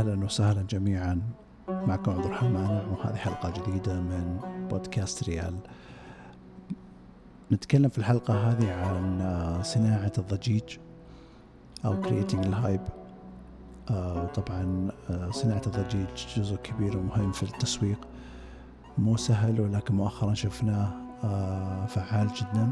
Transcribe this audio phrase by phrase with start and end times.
[0.00, 1.22] أهلا وسهلا جميعا.
[1.68, 5.54] معكم عبد الرحمن وهذه حلقة جديدة من بودكاست ريال.
[7.52, 10.78] نتكلم في الحلقة هذه عن آه، صناعة الضجيج
[11.84, 12.80] أو creating الهايب
[14.34, 17.98] طبعا آه، صناعة الضجيج جزء كبير ومهم في التسويق.
[18.98, 20.92] مو سهل ولكن مؤخرا شفناه
[21.24, 22.70] آه، فعال جدا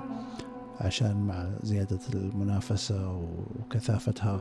[0.81, 3.23] عشان مع زيادة المنافسة
[3.61, 4.41] وكثافتها.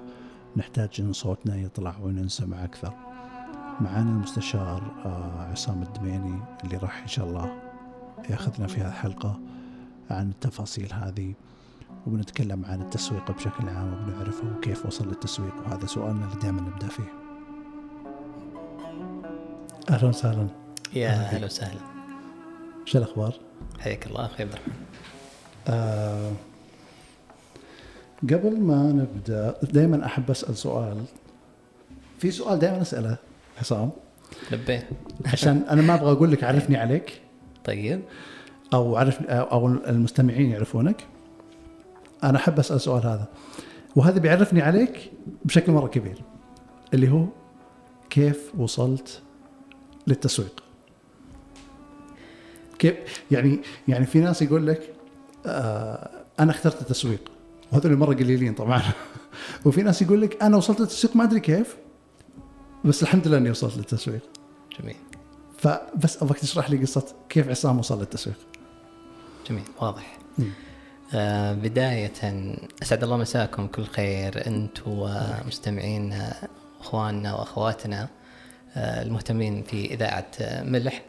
[0.57, 2.93] نحتاج إن صوتنا يطلع وننسمع أكثر
[3.81, 7.59] معانا المستشار آه، عصام الدميني اللي راح إن شاء الله
[8.29, 9.39] يأخذنا في هذه الحلقة
[10.09, 11.33] عن التفاصيل هذه
[12.07, 17.13] وبنتكلم عن التسويق بشكل عام وبنعرفه وكيف وصل للتسويق وهذا سؤالنا اللي دائما نبدأ فيه.
[19.89, 20.47] أهلا وسهلا.
[20.93, 21.79] يا أهلا وسهلا.
[22.85, 23.33] شو الأخبار؟
[23.79, 24.73] حياك الله أخي عبد الرحمن.
[25.67, 26.31] آه
[28.23, 31.03] قبل ما نبدأ دائما أحب أسأل سؤال.
[32.19, 33.17] في سؤال دائما أسأله
[33.57, 33.91] حسام.
[34.51, 34.85] لبيت
[35.25, 37.21] عشان أنا ما أبغى أقول لك عرفني عليك.
[37.65, 38.01] طيب.
[38.73, 41.05] أو عرف أو المستمعين يعرفونك.
[42.23, 43.25] أنا أحب أسأل السؤال هذا.
[43.95, 45.11] وهذا بيعرفني عليك
[45.45, 46.21] بشكل مرة كبير
[46.93, 47.25] اللي هو
[48.09, 49.21] كيف وصلت
[50.07, 50.63] للتسويق؟
[52.79, 54.93] كيف؟ يعني يعني في ناس يقول لك
[55.45, 56.09] آه
[56.39, 57.31] أنا اخترت التسويق.
[57.71, 58.81] وهذول مرة قليلين طبعا.
[59.65, 61.77] وفي ناس يقول لك أنا وصلت للتسويق ما أدري كيف
[62.85, 64.21] بس الحمد لله إني وصلت للتسويق.
[64.79, 64.95] جميل.
[65.57, 68.37] فبس أبغاك تشرح لي قصة كيف عصام وصل للتسويق.
[69.49, 70.17] جميل واضح.
[71.13, 72.13] آه بداية
[72.81, 74.47] أسعد الله مساكم كل خير.
[74.47, 76.33] أنت ومستمعينا
[76.79, 78.09] أخواننا وأخواتنا
[78.75, 80.31] آه المهتمين في إذاعة
[80.63, 81.01] ملح.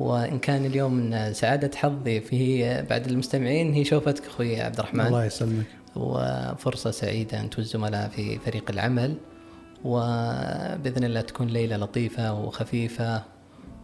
[0.00, 5.06] وإن كان اليوم من سعادة حظي في بعد المستمعين هي شوفتك أخوي عبد الرحمن.
[5.06, 5.66] الله يسلمك.
[5.96, 9.14] وفرصة سعيدة انت والزملاء في فريق العمل.
[9.84, 13.22] وبإذن الله تكون ليلة لطيفة وخفيفة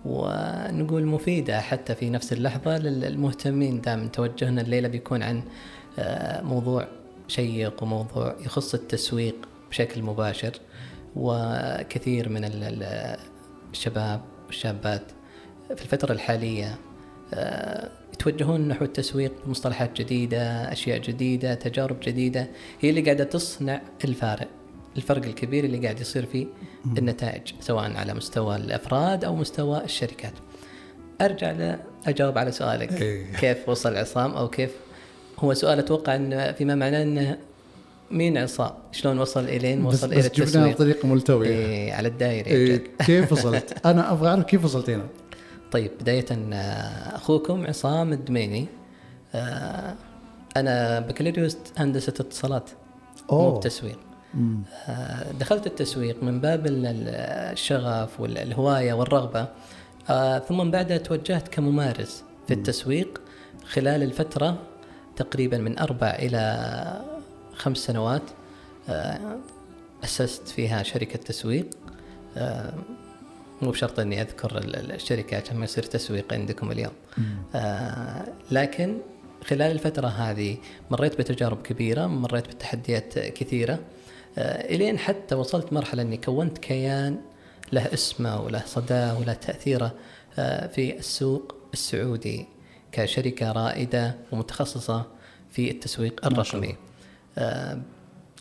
[0.05, 3.81] ونقول مفيدة حتى في نفس اللحظة للمهتمين.
[3.81, 5.43] دام توجهنا الليلة بيكون عن
[5.99, 6.87] آه، موضوع
[7.29, 9.37] شيق وموضوع يخص التسويق
[9.71, 10.53] بشكل مباشر.
[11.17, 12.41] وكثير من
[13.73, 15.03] الشباب والشابات
[15.77, 16.79] في الفترة الحالية
[17.35, 22.49] آه، يتوجهون نحو التسويق بمصطلحات جديدة أشياء جديدة تجارب جديدة.
[22.81, 24.49] هي اللي قاعدة تصنع الفارق
[24.97, 26.47] الفرق الكبير اللي قاعد يصير في
[26.99, 30.33] النتائج سواء على مستوى الأفراد أو مستوى الشركات.
[31.21, 33.03] أرجع أجاوب على سؤالك.
[33.03, 33.33] إيه.
[33.33, 34.71] كيف وصل عصام أو كيف؟
[35.39, 37.39] هو سؤال أتوقع أن فيما معناه أنه
[38.11, 41.49] مين عصام؟ شلون وصل إلين؟ وصل إلى التسويق؟ بس جبناها بطريقة ملتوية.
[41.49, 45.07] إيه على الدائري إيه كيف وصلت؟ أنا أبغى أعرف كيف وصلت هنا.
[45.73, 48.67] طيب بداية آه، أخوكم عصام الدميني.
[49.35, 49.95] آه،
[50.57, 52.71] أنا بكالوريوس هندسة اتصالات
[53.31, 53.99] مو بتسويق.
[54.89, 59.49] آه، دخلت التسويق من باب الشغف والهواية والرغبة.
[60.49, 63.21] ثم بعدها توجهت كممارس في التسويق
[63.65, 64.59] خلال الفترة
[65.17, 67.03] تقريبا من أربع إلى
[67.55, 68.23] خمس سنوات
[70.05, 71.71] أسست فيها شركة تسويق.
[73.63, 76.93] مو بشرط إني أذكر الشركة عشان ما يصير تسويق عندكم اليوم.
[77.55, 78.99] آه لكن
[79.45, 80.57] خلال الفترة هذه
[80.91, 83.79] مريت بتجارب كبيرة، مريت بتحديات كثيرة
[84.39, 87.21] آه إلين حتى وصلت مرحلة إني كونت كيان
[87.73, 89.95] له اسمه وله صداه وله تأثيره
[90.39, 92.47] آه في السوق السعودي
[92.93, 95.07] كشركة رائدة ومتخصصة
[95.51, 96.77] في التسويق الرقمي.
[97.39, 97.83] آه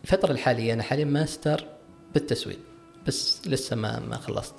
[0.04, 1.66] الفترة الحالية أنا حاليا ماستر
[2.14, 2.60] بالتسويق
[3.08, 4.54] بس لسه ما ما خلصت.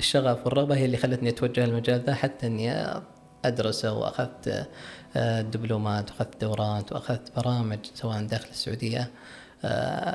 [0.00, 2.70] الشغف والرغبة هي اللي خلتني أتوجه المجال ذا حتى إني
[3.44, 4.68] أدرسه وأخذت
[5.16, 9.10] آه، دبلومات وأخذت دورات وأخذت برامج سواء داخل السعودية
[9.64, 9.68] آه،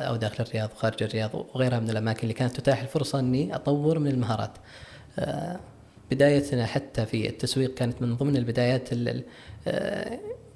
[0.09, 4.07] أو داخل الرياض وخارج الرياض وغيرها من الأماكن اللي كانت تتاح الفرصة إني أطور من
[4.07, 4.51] المهارات.
[5.19, 5.59] آه،
[6.11, 8.93] بدايتنا حتى في التسويق كانت من ضمن البدايات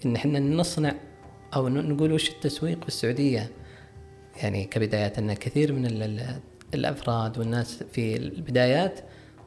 [0.06, 0.94] إن إحنا نصنع
[1.56, 3.52] أو نقول وش التسويق في السعودية
[4.44, 5.86] يعني كبدايات إن كثير من
[6.74, 9.00] الأفراد والناس في البدايات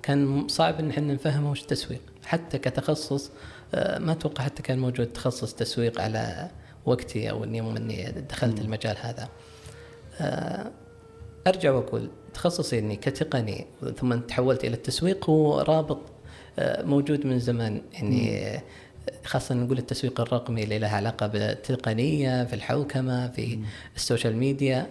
[0.03, 3.31] كان صعب إن إحنا نفهم وش التسويق حتى كتخصص
[3.75, 6.51] آه، ما أتوقع حتى كان موجود تخصص تسويق على
[6.87, 8.63] وقتي أو إني إني دخلت م.
[8.65, 9.29] المجال هذا.
[10.21, 10.71] آه،
[11.47, 13.67] أرجع وأقول تخصصي إني كتقني
[13.97, 16.01] ثم تحولت إلى التسويق هو رابط
[16.59, 17.83] آه، موجود من زمان.
[17.93, 18.61] يعني
[19.25, 23.59] خاصة نقول التسويق الرقمي اللي له علاقة بالتقنية في الحوكمة في
[23.97, 24.87] السوشيال ميديا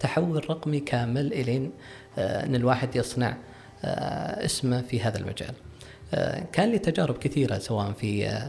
[0.00, 1.72] تحول رقمي كامل إلين
[2.18, 3.36] آه، أن الواحد يصنع
[3.84, 5.54] آه، اسمه في هذا المجال.
[6.14, 8.40] آه، كان لي تجارب كثيرة سواء في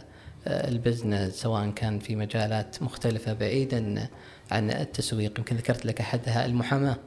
[0.48, 4.08] ال business سواء كان في مجالات مختلفة بعيدا
[4.52, 6.98] عن التسويق يمكن ذكرت لك أحدها المحاماة.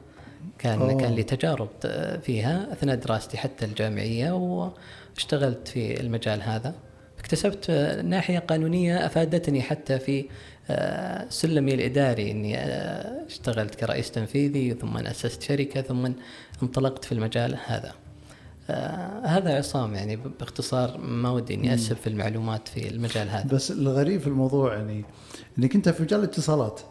[0.59, 0.97] كان أوه.
[0.97, 1.69] كان لي تجارب
[2.23, 6.75] فيها أثناء دراستي حتى الجامعية واشتغلت في المجال هذا
[7.21, 7.71] اكتسبت
[8.03, 10.25] ناحية قانونية أفادتني حتى في
[11.29, 16.11] سلمي الاداري إني آه، اشتغلت كرئيس تنفيذي ثم أسست شركة ثم
[16.63, 17.93] انطلقت في المجال هذا.
[18.69, 23.47] آه، هذا عصام يعني باختصار ما ودي إني أسب في المعلومات في المجال هذا.
[23.55, 25.05] بس الغريب في الموضوع يعني
[25.59, 26.81] إنك أنت في مجال الاتصالات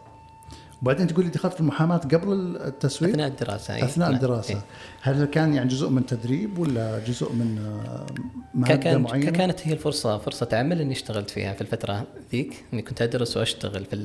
[0.82, 3.84] وبعدين تقول لي دخلت في المحاماة قبل التسويق أثناء الدراسة أي.
[3.84, 4.62] أثناء الدراسة إيه؟
[5.02, 7.80] هل كان يعني جزء من تدريب ولا جزء من
[8.54, 12.82] ماده كان معينة؟ كانت هي الفرصة فرصة عمل إني اشتغلت فيها في الفترة ذيك إني
[12.82, 13.96] كنت أدرس وأشتغل في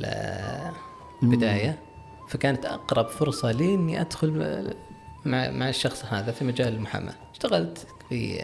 [1.23, 1.79] البداية
[2.29, 4.31] فكانت أقرب فرصة لي إني أدخل
[5.25, 8.41] مع مع الشخص هذا في مجال المحاماة اشتغلت في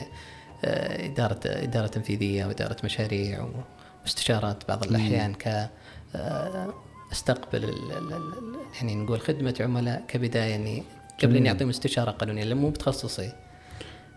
[0.66, 3.48] آه، إدارة إدارة تنفيذية وإدارة مشاريع
[4.04, 5.70] واستشارات بعض الأحيان ك
[7.12, 7.74] أستقبل
[8.76, 10.84] يعني نقول خدمة عملاء كبداية اني
[11.24, 13.32] قبل اني اعطيهم استشارة قانونيه لأنه مو بتخصصي.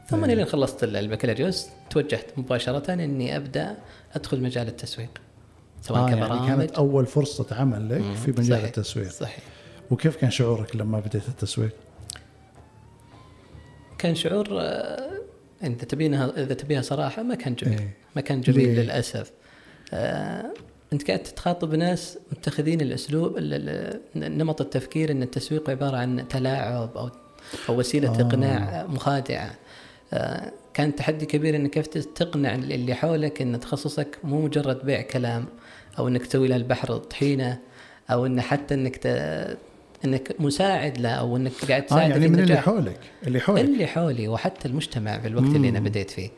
[0.08, 3.76] ثم لين خلصت البكالوريوس توجهت مباشرة إني أبدأ
[4.14, 5.20] أدخل مجال التسويق
[5.82, 6.48] سواء آه كبرامج.
[6.48, 9.10] يعني كانت أول فرصة عمل لك في مجال صحيح التسويق.
[9.10, 9.38] صحيح.
[9.90, 11.72] وكيف كان شعورك لما بديت التسويق؟
[13.98, 15.10] كان شعور آه،
[15.62, 17.78] انت تبينها إذا تبيها صراحة ما كان جميل.
[17.78, 19.32] إيه؟ ما كان جميل ليه؟ للأسف.
[19.92, 20.54] آه
[20.92, 23.38] انت قاعد تخاطب ناس متخذين الأسلوب
[24.16, 27.10] نمط التفكير إن التسويق عبارة عن تلاعب أو
[27.68, 28.20] أو وسيلة آه.
[28.20, 29.50] إقناع مخادعة.
[30.12, 35.46] آه كان تحدي كبير إنك كيف تقنع اللي حولك إن تخصصك مو مجرد بيع كلام
[35.98, 37.58] أو إنك تسوي له البحر طحينة
[38.10, 39.06] أو إن حتى إنك ت...
[40.04, 43.60] إنك مساعد له أو إنك قاعد تساعد آه يعني من اللي حولك اللي حولك.
[43.60, 45.56] اللي حولي وحتى المجتمع في الوقت مم.
[45.56, 46.30] اللي أنا بديت فيه.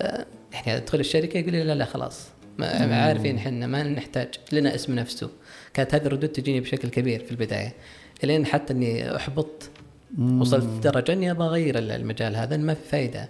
[0.00, 2.26] آه يعني أدخل الشركة يقول لي لا لا خلاص.
[2.58, 5.30] ما عارفين إحنا ما نحتاج لنا اسم نفسه.
[5.74, 7.74] كانت هذه الردود تجيني بشكل كبير في البداية.
[8.24, 9.70] إلين حتى إني احبطت
[10.18, 13.28] وصلت لدرجة إني أبغى أغير المجال هذا ما في فائده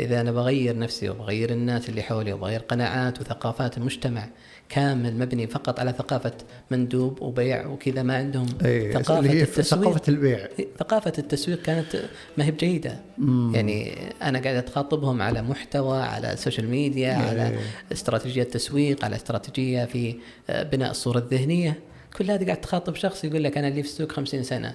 [0.00, 4.28] إذا أنا بغير نفسي وبغير الناس اللي حولي وبغير قناعات وثقافات المجتمع
[4.68, 6.32] كامل مبني فقط على ثقافة
[6.70, 9.82] مندوب وبيع وكذا ما عندهم أيه اللي هي التسويق.
[9.82, 10.48] ثقافة البيع.
[10.78, 12.02] ثقافة التسويق كانت
[12.38, 13.00] ما هي بجيدة.
[13.18, 13.52] مم.
[13.54, 13.92] يعني
[14.22, 17.28] أنا قاعد اخاطبهم على محتوى على السوشيال ميديا أيه.
[17.28, 17.58] على
[17.92, 20.14] استراتيجية تسويق على استراتيجية في
[20.50, 21.78] آه، بناء الصورة الذهنية.
[22.18, 24.74] كل هذه قاعد تخاطب شخص يقول لك أنا اللي في السوق 50 سنة.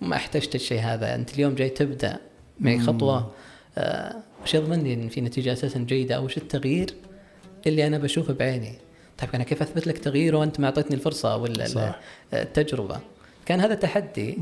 [0.00, 1.14] ما احتجت الشيء هذا.
[1.14, 2.18] أنت اليوم جاي تبدأ
[2.60, 3.30] معي خطوة.
[3.78, 6.94] آه وش يضمن لي إن في نتيجة أساسا جيدة؟ أو وش التغيير
[7.66, 8.85] اللي أنا بشوفه بعيني؟
[9.18, 12.00] طيب أنا كيف أثبت لك تغيير وأنت ما أعطيتني الفرصة ولا صح.
[12.32, 13.00] التجربة؟
[13.46, 14.38] كان هذا تحدي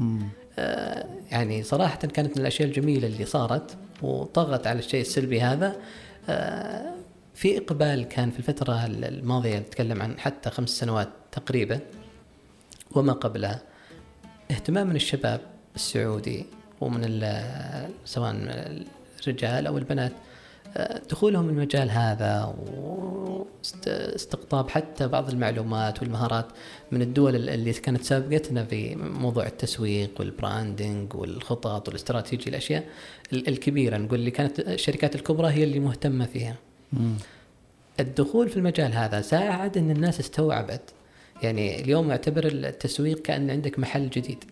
[0.58, 5.76] آه يعني صراحة كانت من الأشياء الجميلة اللي صارت وطغت على الشيء السلبي هذا.
[6.28, 6.94] آه
[7.34, 11.80] في إقبال كان في الفترة الماضية نتكلم عن حتى خمس سنوات تقريبا
[12.90, 13.62] وما قبلها.
[14.50, 15.40] اهتمام من الشباب
[15.76, 16.46] السعودي
[16.80, 17.20] ومن
[18.04, 18.34] سواء
[19.20, 20.12] الرجال أو البنات
[21.10, 22.54] دخولهم المجال هذا
[23.84, 26.46] واستقطاب حتى بعض المعلومات والمهارات
[26.92, 32.84] من الدول اللي كانت سابقتنا في موضوع التسويق والبراندنج والخطط والاستراتيجي الأشياء
[33.32, 36.56] الكبيرة نقول اللي كانت الشركات الكبرى هي اللي مهتمة فيها.
[38.00, 40.82] الدخول في المجال هذا ساعد إن الناس استوعبت
[41.42, 44.44] يعني اليوم أعتبر التسويق كأن عندك محل جديد.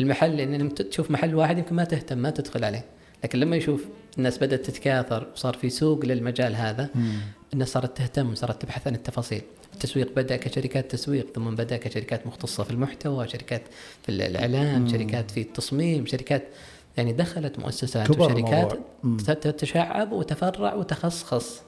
[0.00, 2.84] المحل إن تشوف محل واحد يمكن ما تهتم ما تدخل عليه.
[3.24, 3.84] لكن لما يشوف
[4.18, 7.18] الناس بدأت تتكاثر وصار في سوق للمجال هذا مم.
[7.52, 9.42] الناس صارت تهتم صارت تبحث عن التفاصيل.
[9.74, 13.62] التسويق بدأ كشركات تسويق ثم بدأ كشركات مختصة في المحتوى شركات
[14.02, 14.88] في الإعلان مم.
[14.88, 16.48] شركات في التصميم شركات
[16.96, 18.78] يعني دخلت مؤسسات وشركات
[19.26, 21.62] تتشعب وتفرع وتخصخص.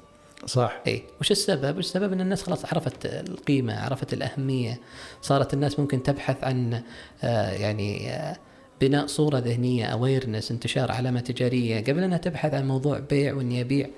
[0.46, 0.80] صح.
[0.86, 4.80] اي وش السبب؟ السبب؟ إن الناس خلاص عرفت القيمة، عرفت الأهمية،
[5.22, 6.82] صارت الناس ممكن تبحث عن
[7.24, 8.36] آه يعني آه
[8.80, 13.88] بناء صورة ذهنية اويرنس انتشار علامة تجارية قبل أنها تبحث عن موضوع بيع وإني أبيع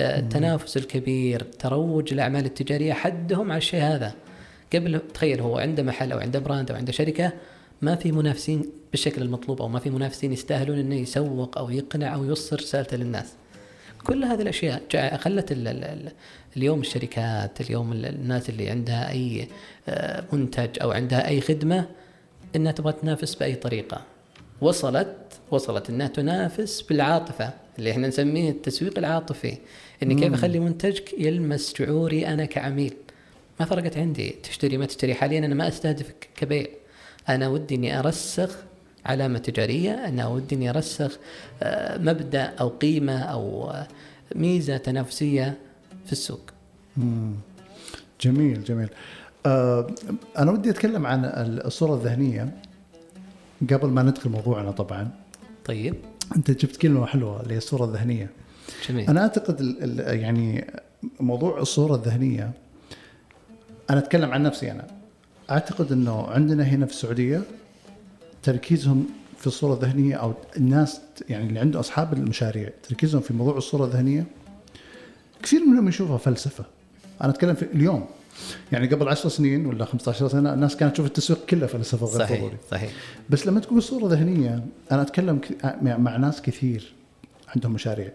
[0.00, 4.14] آه، التنافس الكبير تروج الأعمال التجارية حدهم على الشيء هذا.
[4.74, 7.32] قبل تخيل هو عنده محل أو عنده براند أو عنده شركة
[7.82, 12.24] ما في منافسين بالشكل المطلوب أو ما في منافسين يستاهلون أنه يسوق أو يقنع أو
[12.24, 13.32] يوصل رسالته للناس.
[14.04, 14.82] كل هذه الأشياء
[15.16, 15.52] خلت
[16.56, 19.48] اليوم الشركات اليوم الناس اللي عندها أي
[19.88, 21.86] آه، منتج أو عندها أي خدمة
[22.56, 24.13] إنها تبغى تنافس بأي طريقة.
[24.60, 25.16] وصلت
[25.50, 29.56] وصلت إنها تنافس بالعاطفة اللي إحنا نسميه التسويق العاطفي.
[30.02, 32.94] إني كيف أخلي منتجك يلمس شعوري أنا كعميل؟
[33.60, 34.34] ما فرقت عندي.
[34.42, 35.14] تشتري ما تشتري.
[35.14, 36.66] حاليا أنا ما أستهدفك كبيع
[37.28, 38.56] أنا ودي إني أرسخ
[39.06, 39.92] علامة تجارية.
[40.08, 41.18] أنا ودي إني أرسخ
[41.62, 43.88] آه، مبدأ أو قيمة أو آه،
[44.34, 45.58] ميزة تنافسية
[46.06, 46.50] في السوق.
[48.20, 48.88] جميل جميل.
[49.46, 49.86] آه،
[50.38, 51.24] أنا ودي أتكلم عن
[51.64, 52.48] الصورة الذهنية.
[53.72, 55.10] قبل ما ندخل موضوعنا طبعا
[55.64, 55.94] طيب.
[56.36, 58.30] أنت جبت كلمة حلوة اللي هي الصورة الذهنية.
[58.88, 59.08] جميل.
[59.08, 60.66] أنا أعتقد ال ال يعني
[61.20, 62.52] موضوع الصورة الذهنية
[63.90, 64.86] أنا أتكلم عن نفسي أنا.
[65.50, 67.42] أعتقد إنه عندنا هنا في السعودية
[68.42, 69.06] تركيزهم
[69.38, 74.26] في الصورة الذهنية أو الناس يعني اللي عنده أصحاب المشاريع تركيزهم في موضوع الصورة الذهنية
[75.42, 76.64] كثير منهم يشوفها فلسفة.
[77.22, 78.06] أنا أتكلم في اليوم.
[78.72, 82.40] يعني قبل 10 سنين ولا 15 سنة الناس كانت تشوف التسويق كله فلسفه غير صحيح
[82.40, 82.90] ضروري صحيح.
[83.30, 85.40] بس لما تقول صورة ذهنية أنا أتكلم
[85.82, 86.94] مع ناس كثير
[87.56, 88.12] عندهم مشاريع.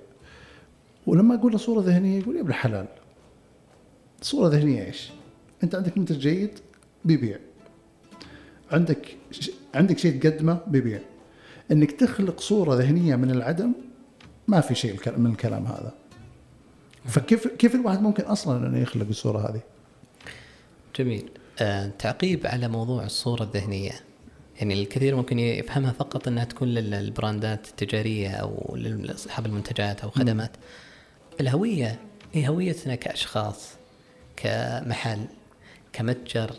[1.07, 2.87] ولما أقول له صورة ذهنية يقول يا ابن الحلال
[4.21, 5.09] صورة ذهنية إيش؟
[5.63, 6.59] أنت عندك منتج جيد
[7.05, 7.37] بيبيع.
[8.71, 9.17] عندك
[9.75, 10.99] عندك شيء تقدمه بيبيع.
[11.71, 13.71] إنك تخلق صورة ذهنية من العدم
[14.47, 15.93] ما في شيء من الكلام هذا.
[17.05, 19.61] فكيف كيف الواحد ممكن أصلا إنه يخلق الصورة هذه؟
[20.95, 21.29] جميل.
[21.59, 23.91] آه تعقيب على موضوع الصورة الذهنية.
[24.59, 30.51] يعني الكثير ممكن يفهمها فقط إنها تكون لل brandات التجارية أو لاصحاب المنتجات أو خدمات.
[31.41, 31.99] الهوية
[32.33, 33.69] هي هويتنا كأشخاص
[34.35, 35.25] كمحل
[35.93, 36.51] كمتجر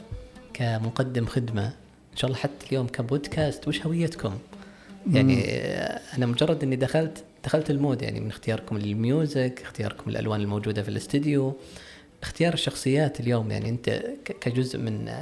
[0.55, 1.67] كمقدم خدمة.
[2.13, 4.39] إن شاء الله حتى اليوم كبودكاست وش هويتكم؟
[5.13, 5.45] يعني
[6.17, 10.83] أنا مجرد إني دخلت دخلت ال mood يعني من اختياركم لل music اختياركم الالوان الموجودة
[10.83, 11.57] في الاستديو.
[12.23, 14.03] اختيار الشخصيات اليوم يعني أنت
[14.41, 15.13] كجزء من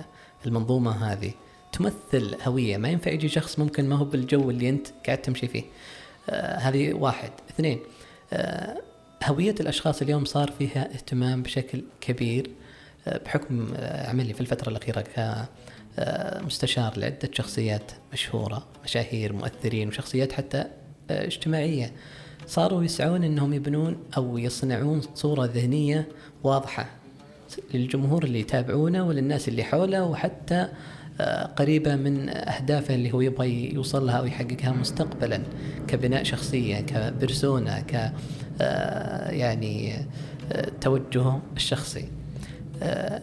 [0.46, 1.32] المنظومة هذه
[1.72, 5.62] تمثل هوية ما ينفع يجي شخص ممكن ما هو بالجو اللي أنت قاعد تمشي فيه.
[6.30, 7.30] آه هذه واحد.
[7.50, 7.78] اثنين
[8.32, 8.76] آه
[9.24, 12.50] هوية الأشخاص اليوم صار فيها اهتمام بشكل كبير
[13.08, 15.48] آه بحكم آه عملي في الفترة الأخيرة ك
[15.98, 16.42] آه،
[16.96, 20.64] لعدة شخصيات مشهورة مشاهير مؤثرين وشخصيات حتى
[21.10, 21.92] آه، اجتماعية.
[22.48, 26.08] صاروا يسعون إنهم يبنون أو يصنعون صورة ذهنية
[26.44, 26.86] واضحة
[27.74, 30.68] للجمهور اللي يتابعونه وللناس اللي حوله وحتى
[31.20, 35.42] آه، قريبة من أهدافه اللي هو يبغى يوصل لها أو يحققها مستقبلا
[35.88, 38.12] كبناء شخصية كبرسونا ك
[38.60, 39.94] آه، يعني
[40.52, 42.08] آه، توجهه الشخصي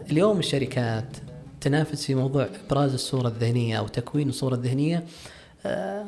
[0.10, 1.17] اليوم الشركات
[1.65, 5.03] تنافس في موضوع إبراز الصورة الذهنية أو تكوين الصورة الذهنية
[5.65, 6.05] آه،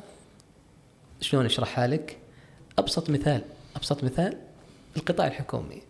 [1.22, 2.18] شلون أشرحها لك؟
[2.80, 3.42] أبسط مثال
[3.76, 4.38] أبسط مثال
[4.98, 5.82] القطاع الحكومي.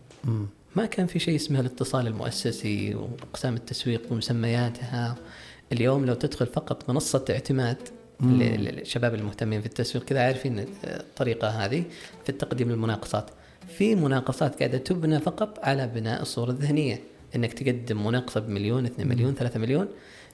[0.75, 5.15] ما كان في شيء اسمه الاتصال المؤسسي وأقسام التسويق ومسمياتها.
[5.71, 7.77] اليوم لو تدخل فقط منصة اعتماد
[8.21, 11.83] للشباب المهتمين في التسويق كذا عارفين الطريقة هذه
[12.23, 13.29] في التقديم للمناقصات.
[13.77, 17.01] في مناقصات قاعدة تبنى فقط على بناء الصورة الذهنية.
[17.35, 19.87] إنك تقدم مناقصة بمليون 2 مليون 3 مليون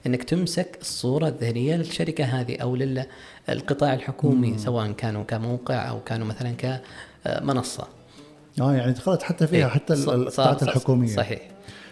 [0.06, 2.76] إنك تمسك الصورة الذهنية للشركة هذه أو
[3.48, 6.54] للقطاع الحكومي سواء كانوا كموقع أو كانوا مثلا
[7.24, 7.88] كمنصه
[8.60, 11.08] آه يعني دخلت حتى فيها إيه، حتى القطاعات الحكومية.
[11.08, 11.40] صحيح.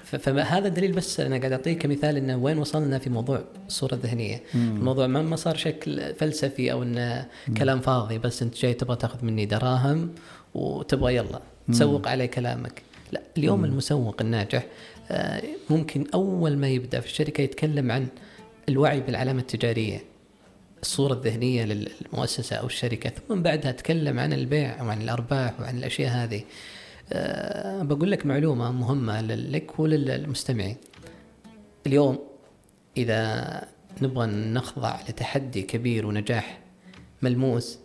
[0.05, 4.43] فهذا دليل بس أنا قاعد أعطيك كمثال إنه وين وصلنا في موضوع الصورة الذهنية.
[4.55, 7.27] الموضوع ما ما صار شكل فلسفي أو إنه
[7.57, 10.11] كلام فاضي بس أنت جاي تبغى تأخذ مني دراهم
[10.55, 12.83] وتبغى يلا تسوق علي كلامك.
[13.13, 14.67] لا اليوم المسوق الناجح
[15.71, 18.07] ممكن أول ما يبدأ في الشركة يتكلم عن
[18.69, 20.03] الوعي بالعلامة التجارية
[20.83, 26.43] الصورة الذهنية للمؤسسة أو الشركة ثم بعدها تكلم عن البيع وعن الأرباح وعن الأشياء هذه.
[27.13, 30.77] أه بقول لك معلومة مهمة لك وللمستمعين.
[31.87, 32.19] اليوم
[32.97, 33.65] إذا
[34.03, 36.61] نبغى نخضع لتحدي كبير ونجاح
[37.23, 37.79] ملموس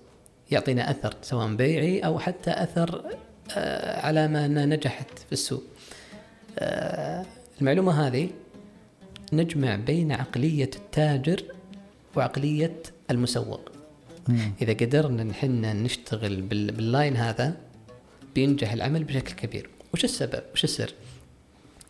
[0.51, 3.03] يعطينا أثر سواء بيعي أو حتى أثر
[3.51, 5.63] أه علامة أنها نجحت في السوق.
[7.61, 8.29] المعلومة هذه
[9.33, 11.43] نجمع بين عقلية التاجر
[12.15, 12.75] وعقلية
[13.11, 13.71] المسوق.
[14.61, 17.57] إذا قدرنا نحن نشتغل بال- باللاين هذا
[18.35, 19.69] بينجح العمل بشكل كبير.
[19.93, 20.93] وش السبب؟ وش السر؟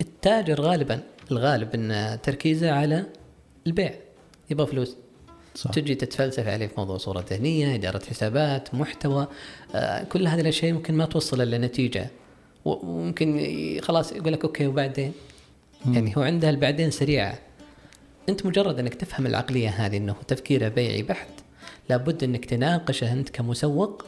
[0.01, 0.99] التاجر غالبا
[1.31, 3.05] الغالب إن تركيزه على
[3.67, 3.93] البيع
[4.49, 4.95] يبغى فلوس.
[5.55, 5.71] صح.
[5.71, 9.27] تجي تتفلسف عليه في موضوع صورة ذهنية إدارة حسابات محتوى
[9.75, 12.09] آه كل هذه الأشياء ممكن ما توصل إلا نتيجة.
[12.67, 13.49] وممكن
[13.81, 15.13] خلاص يقول لك أوكي وبعدين؟
[15.91, 17.39] يعني هو عنده البعدين سريعة.
[18.29, 21.29] أنت مجرد أنك تفهم العقلية هذه أنه تفكيره بيعي بحت
[21.89, 24.05] لابد أنك تناقشه أنت كمسوق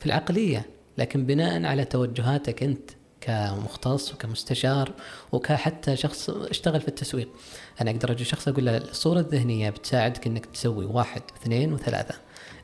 [0.00, 0.66] في العقلية
[0.98, 4.92] لكن بناء على توجهاتك أنت كمختص وكمستشار
[5.32, 7.28] وكحتى شخص اشتغل في التسويق.
[7.80, 12.14] أنا أقدر أجي شخص أقول له الصورة الذهنية بتساعدك أنك تسوي واحد اثنين وثلاثة.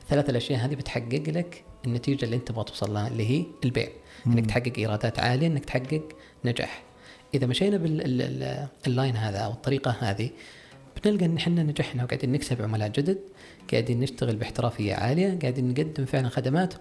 [0.01, 3.89] الثلاث الأشياء هذه بتحقق لك النتيجة اللي أنت تبغى توصل لها اللي هي البيع.
[4.27, 6.01] إنك تحقق إيرادات عالية إنك تحقق
[6.45, 6.83] نجاح.
[7.33, 10.29] إذا مشينا باللاين هذا أو الطريقة هذه
[11.03, 13.19] بنلقى إن إحنا نجحنا وقاعدين نكسب عملاء جدد
[13.71, 16.73] قاعدين نشتغل باحترافية عالية قاعدين نقدم فعلا خدمات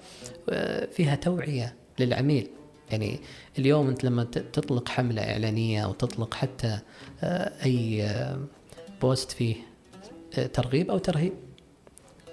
[0.50, 2.48] آه، فيها توعية للعميل.
[2.90, 3.20] يعني
[3.58, 6.78] اليوم أنت لما تطلق حملة إعلانية أو تطلق حتى
[7.22, 8.10] آه، أي
[9.02, 9.56] بوست فيه
[10.38, 11.32] آه، ترغيب أو ترهيب.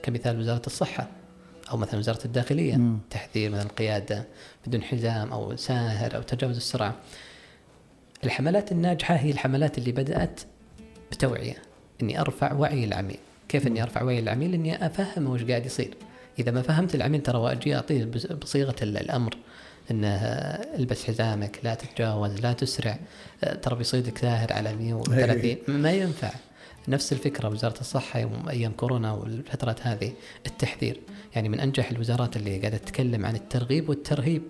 [0.03, 1.18] كمثال وزارة الصحة.
[1.71, 2.97] أو مثلا وزارة الداخلية مم.
[3.09, 4.25] تحذير مثلا القياده
[4.67, 6.95] بدون حزام أو ساهر أو تجاوز السرعة.
[8.23, 10.39] الحملات الناجحة هي الحملات اللي بدأت
[11.11, 11.55] بتوعية
[12.01, 13.17] إني أرفع وعي العميل.
[13.49, 15.93] كيف إني أرفع وعي العميل؟ إني افهمه وش قاعد يصير.
[16.39, 18.05] إذا ما فهمت العميل ترى واجي أعطيه
[18.41, 19.37] بصيغة ال- الأمر
[19.91, 20.07] انه
[20.77, 22.99] البس حزامك لا تتجاوز لا تسرع.
[23.43, 26.31] آه، ترى بيصيدك ساهر على 130 ما ينفع.
[26.87, 30.11] نفس الفكرة وزاره الصحة يوم أيام كورونا والفترات هذه
[30.47, 30.99] التحذير.
[31.35, 34.41] يعني من أنجح الوزارات اللي قاعدة تتكلم عن الترغيب والترهيب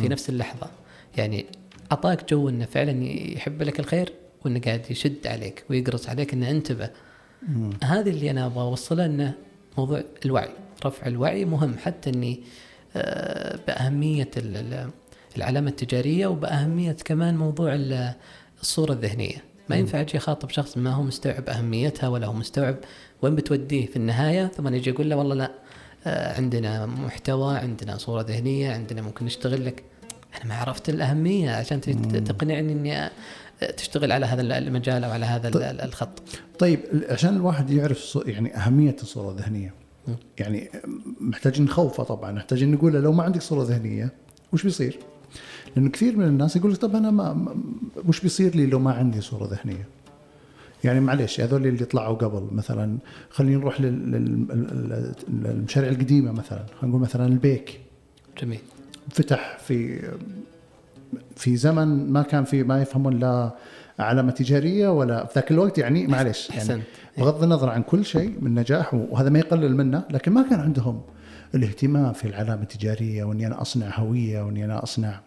[0.00, 0.70] في نفس اللحظة.
[1.16, 1.46] يعني
[1.92, 4.12] أعطاك جو إنه فعلا يحب لك الخير
[4.44, 6.90] وإنه قاعد يشد عليك ويقرص عليك إنه انتبه.
[7.48, 7.70] مم.
[7.84, 9.34] هذه اللي أنا أبغى اوصله إنه
[9.78, 10.48] موضوع الوعي
[10.86, 12.40] رفع الوعي مهم حتى إني
[12.96, 14.90] آه، بأهمية ال- ال-
[15.36, 18.12] العلامة التجارية وبأهمية كمان موضوع ال-
[18.60, 19.44] الصورة الذهنية.
[19.70, 22.76] ما ينفع أجي اخاطب شخص ما هو مستوعب أهميتها ولا هو مستوعب
[23.22, 25.50] وين بتوديه في النهاية ثم أجي أقول له والله لا
[26.06, 29.82] آه، عندنا محتوى عندنا صورة ذهنية عندنا ممكن نشتغل لك.
[30.36, 31.80] أنا ما عرفت الأهمية عشان
[32.24, 33.10] تقنعني إني آه،
[33.76, 36.08] تشتغل على هذا المجال أو على هذا ال- الخط.
[36.58, 39.74] طيب عشان الواحد يعرف يعني أهمية الصورة الذهنية.
[40.38, 40.70] يعني
[41.20, 44.12] محتاجين نخوفه طبعا محتاجين نقول له لو ما عندك صورة ذهنية
[44.52, 44.98] وش بيصير؟
[45.76, 47.54] لأنه كثير من الناس يقول لك طب أنا ما
[48.08, 49.86] وش بيصير لي لو ما عندي صورة ذهنية؟
[50.84, 52.98] يعني معلش هذول اللي طلعوا قبل مثلا
[53.30, 57.80] خلينا نروح لل- لل- لل- للمشاريع القديمة مثلا خلينا نقول مثلا البيك.
[58.42, 58.58] جميل.
[59.10, 60.08] فتح في
[61.36, 63.50] في زمن ما كان في ما يفهمون لا
[63.98, 66.82] علامة تجارية ولا في ذاك الوقت يعني معلش يعني
[67.18, 71.00] بغض النظر عن كل شيء من نجاح وهذا ما يقلل منه لكن ما كان عندهم
[71.54, 75.20] الاهتمام في العلامة التجارية وإني أنا أصنع هوية وإني أنا أصنع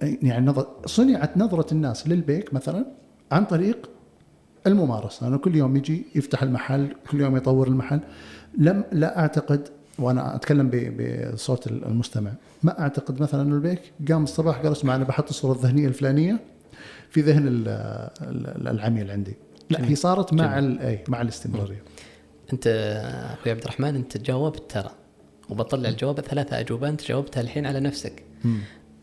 [0.00, 2.86] يعني نظر صنعت نظرة الناس للبيك مثلا
[3.32, 3.90] عن طريق
[4.66, 5.26] الممارسة.
[5.26, 8.00] أنا كل يوم يجي يفتح المحل كل يوم يطور المحل.
[8.58, 10.70] لم لا أعتقد وأنا أتكلم
[11.34, 12.30] بصوت المستمع
[12.62, 16.40] ما أعتقد مثلا انه البيك قام الصباح قال اسمع أنا بحط الصورة الذهنية الفلانية
[17.10, 17.68] في ذهن ال-
[18.22, 19.34] ال- العميل عندي.
[19.70, 21.82] لا هي صارت مع اي مع الاستمرارية.
[22.52, 22.66] أنت
[23.40, 24.90] أخوي عبد الرحمن أنت جاوبت ترى
[25.50, 28.22] وبطلع الجواب ثلاثة أجوبة أنت جاوبتها الحين على نفسك.
[28.44, 28.58] مم.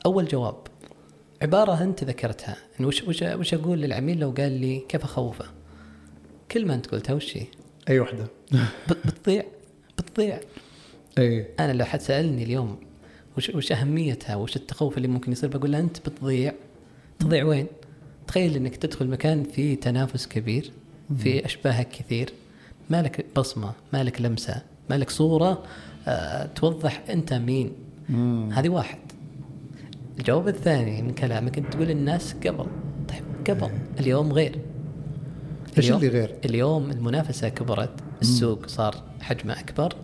[0.05, 0.55] أول جواب.
[1.41, 2.55] عبارة أنت ذكرتها.
[2.79, 5.45] إن وش وش وش أقول للعميل لو قال لي كيف أخوفه؟
[6.51, 7.45] كلمة أنت قلتها وش هي؟
[7.89, 8.27] أي وحدة.
[8.89, 9.43] بت- بتضيع.
[9.97, 10.39] بتضيع.
[11.17, 11.47] أي.
[11.59, 12.77] أنا لو حد سألني اليوم
[13.37, 16.53] وش وش أهميتها وش التخوف اللي ممكن يصير بقول له أنت بتضيع.
[17.19, 17.67] تضيع وين؟
[18.27, 20.71] تخيل إنك تدخل مكان فيه تنافس كبير
[21.17, 22.33] في أشباهك كثير.
[22.89, 25.63] مالك بصمة مالك لمسة مالك صورة
[26.07, 27.71] آه توضح أنت مين.
[28.53, 28.97] هذه واحد.
[30.21, 32.65] الجواب الثاني من كلامك أنت تقول الناس قبل.
[33.10, 33.71] طيب قبل.
[33.99, 34.60] اليوم غير.
[35.77, 37.89] إيش اليوم- اللي غير؟ اليوم المنافسة كبرت
[38.21, 39.95] السوق صار حجمه أكبر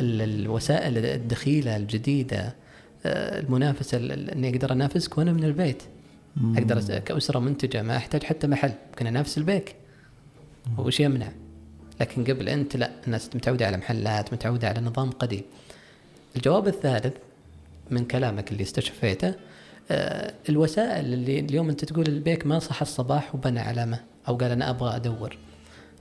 [0.00, 2.54] ال- الوسائل الدخيلة الجديدة
[3.06, 5.82] آه، المنافسة ال- ال- إني أقدر انافسك وأنا من البيت.
[6.56, 9.74] أقدر كأسرة منتجة ما أحتاج حتى محل ممكن انافس البيك.
[10.78, 11.28] وش يمنع؟
[12.00, 15.42] لكن قبل أنت لا الناس متعودة على محلات متعودة على نظام قديم.
[16.36, 17.14] الجواب الثالث
[17.90, 19.34] من كلامك اللي استشفيته
[20.48, 24.96] الوسائل اللي اليوم أنت تقول البيك ما صح الصباح وبنى علامة أو قال أنا أبغى
[24.96, 25.36] أدور.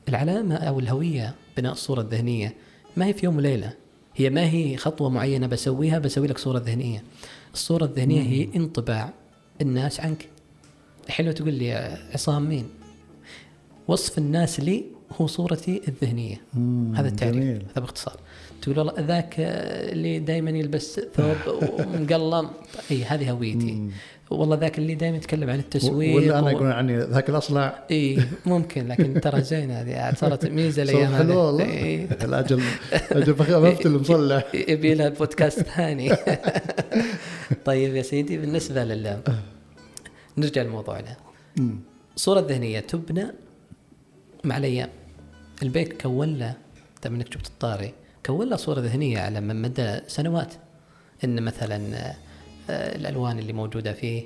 [0.10, 2.56] العلامة أو الهوية بناء الصورة الذهنيه
[2.98, 3.74] ما هي في يوم وليلة.
[4.16, 7.04] هي ما هي خطوة معينة بسويها بسوي لك صورة ذهنية.
[7.54, 9.14] الصورة الذهنية هي انطباع
[9.62, 10.30] الناس عنك.
[11.08, 12.66] الحين لو تقول لي عصام مين؟
[13.88, 14.84] وصف الناس لي
[15.22, 16.42] هو صورتي الذهنية.
[16.54, 17.66] مم، هذا التعريف جميل.
[17.72, 18.20] هذا باختصار.
[18.64, 22.50] تقول والله ذاك اللي دائما يلبس ثوب ومقلم.
[22.92, 23.90] إي هذه هويتي.
[24.30, 27.84] والله ذاك اللي دائما يتكلم عن التسويق ولا أنا و- يقول عني ذاك الأصلع.
[27.92, 30.14] إي ممكن لكن ترى زينة هذه.
[30.16, 31.38] صارت ميزة الأيام حلو هذه.
[31.38, 31.64] والله.
[31.66, 32.04] إي.
[32.26, 32.62] الأجل
[33.12, 34.44] أجل بفتل المصلح.
[34.70, 36.12] يبي لها بودكاست ثاني.
[37.66, 39.18] طيب يا سيدي بالنسبة لل
[40.38, 41.16] نرجع لموضوعنا.
[41.58, 41.80] مم.
[42.16, 43.26] الصورة الذهنية تبنى
[44.44, 44.90] مع الأيام.
[45.64, 46.54] البيك كون له
[47.02, 47.94] طيب إنك جبت الطاري.
[48.26, 50.54] كون له صورة ذهنية على من مدى سنوات.
[51.24, 52.16] إن مثلا آه،
[52.70, 54.24] آه، الألوان اللي موجودة فيه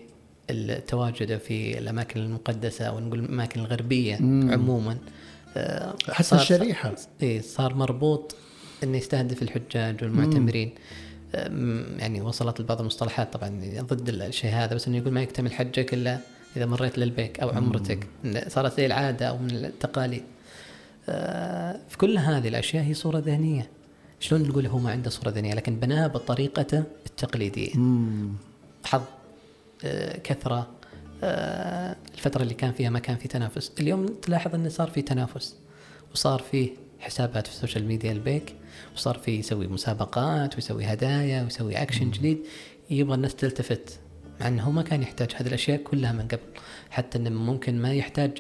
[0.49, 4.51] التواجد في الأماكن المقدسة أو نقول الأماكن الغربية مم.
[4.51, 4.97] عموما
[5.57, 6.95] آه، حتى صار- الشريحة.
[7.23, 8.35] اي صار مربوط
[8.83, 10.71] إنه يستهدف الحجاج والمعتمرين.
[11.35, 15.93] أم، يعني وصلت لبعض المصطلحات طبعا ضد الشيء هذا بس إنه يقول ما يكتمل حجك
[15.93, 16.19] إلا
[16.57, 18.07] إذا مريت للبيك أو عمرتك.
[18.47, 20.23] صارت زي العادة أو من التقاليد.
[21.09, 23.69] آه، في كل هذه الأشياء هي صورة ذهنية.
[24.19, 27.77] شلون نقول هو ما عنده صورة ذهنية لكن بناها بطريقته التقليدية.
[27.77, 28.33] مم.
[28.85, 29.01] حظ
[29.85, 30.67] آه، كثرة
[31.23, 33.71] آه، الفترة اللي كان فيها ما كان في تنافس.
[33.79, 35.55] اليوم تلاحظ أنه صار في تنافس
[36.13, 38.55] وصار فيه حسابات في ال social media البيك
[38.95, 42.39] وصار في يسوي مسابقات ويسوي هدايا ويسوي اكشن جديد
[42.89, 43.99] يبغى الناس تلتفت.
[44.41, 46.39] مع إنه هو ما كان يحتاج هذه الأشياء كلها من قبل
[46.89, 48.31] حتى إنه ممكن ما يحتاج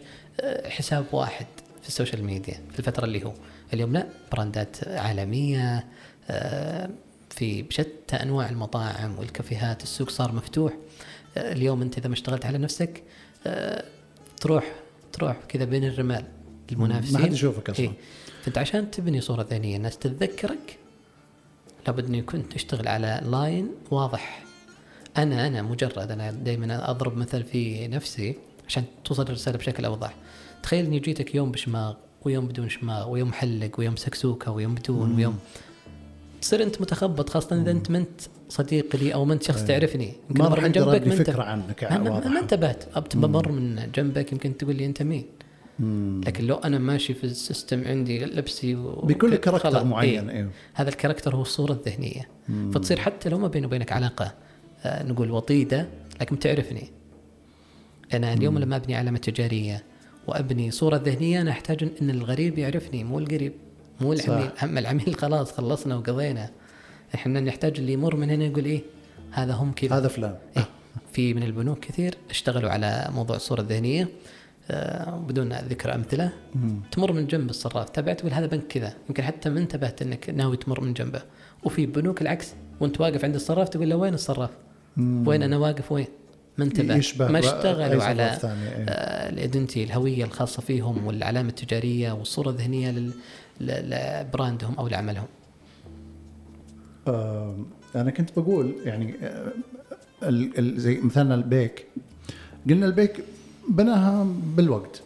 [0.41, 1.45] آه، حساب واحد
[1.81, 3.33] في ال social media في الفترة اللي هو.
[3.73, 5.85] اليوم لا brandات عالمية
[6.29, 6.89] آه،
[7.29, 10.73] في بشتى أنواع المطاعم والكافيهات السوق صار مفتوح.
[11.37, 13.03] آه، اليوم أنت إذا ما اشتغلت على نفسك
[14.41, 14.75] تروح
[15.13, 16.25] تروح كذا بين الرمال
[16.71, 17.13] المنافسين.
[17.13, 17.85] ما حد يشوفك أصلا.
[17.85, 17.91] إيه؟
[18.43, 20.77] فأنت عشان تبني صورة ذهنية الناس تتذكرك
[21.87, 24.43] لابد إني كنت تشتغل على لاين واضح.
[25.17, 28.35] أنا أنا مجرد أنا دائما أضرب مثل في نفسي
[28.67, 30.15] عشان توصل الرسالة بشكل أوضح.
[30.63, 31.93] تخيل إني جيتك يوم بشماغ
[32.25, 35.37] ويوم بدون شماغ ويوم حلق ويوم سكسوكة ويوم بدون ويوم
[36.41, 40.13] تصير أنت متخبط خاصة إذا أنت منت صديق لي أو منت شخص تعرفني.
[40.29, 41.83] يمكن ما من جنبك ما فكرة عنك
[42.27, 45.25] ما انتبهت بمر من جنبك يمكن تقول لي أنت مين.
[46.25, 50.49] لكن لو أنا ماشي في ال system عندي لبسي بكل character معين إيه.
[50.73, 52.27] هذا ال character هو الصورة الذهنية.
[52.49, 52.71] مم.
[52.71, 54.33] فتصير حتى لو ما بيني وبينك علاقة
[54.83, 55.87] آه نقول وطيدة
[56.21, 56.89] لكن تعرفني.
[58.13, 58.59] أنا اليوم مم.
[58.59, 59.83] لما ابني علامة تجارية.
[60.27, 61.41] وأبني صورة ذهنية.
[61.41, 63.53] أنا أحتاج إن الغريب يعرفني مو القريب
[64.01, 64.49] مو العميل.
[64.63, 66.49] أما العميل خلاص خلصنا وقضينا.
[67.15, 68.81] إحنا نحتاج اللي يمر من هنا يقول إيه
[69.31, 69.97] هذا هم كذا.
[69.97, 70.35] هذا فلان.
[70.57, 70.67] إيه؟
[71.13, 74.09] في من البنوك كثير اشتغلوا على موضوع الصورة الذهنية.
[74.71, 76.31] آه، بدون ذكر أمثلة.
[76.55, 76.79] مم.
[76.91, 77.89] تمر من جنب الصراف.
[77.89, 78.93] تابعت؟ تقول هذا بنك كذا.
[79.09, 81.21] يمكن حتى ما انتبهت إنك ناوي تمر من جنبه.
[81.63, 82.53] وفي بنوك العكس.
[82.79, 84.49] وأنت واقف عند الصراف تقول له وين الصراف؟
[84.97, 85.27] مم.
[85.27, 86.07] وين أنا واقف؟ وين؟
[86.57, 88.85] ما انتبه ما اشتغلوا على إيه.
[88.89, 93.11] آه، ال identity الهوية الخاصة فيهم والعلامة التجارية والصورة الذهنية
[93.61, 95.27] ل brandهم أو لعملهم.
[97.07, 97.55] آه
[97.95, 99.51] أنا كنت بقول يعني آه
[100.59, 101.85] زي مثلنا البيك
[102.69, 103.23] قلنا البيك
[103.69, 105.01] بناها بالوقت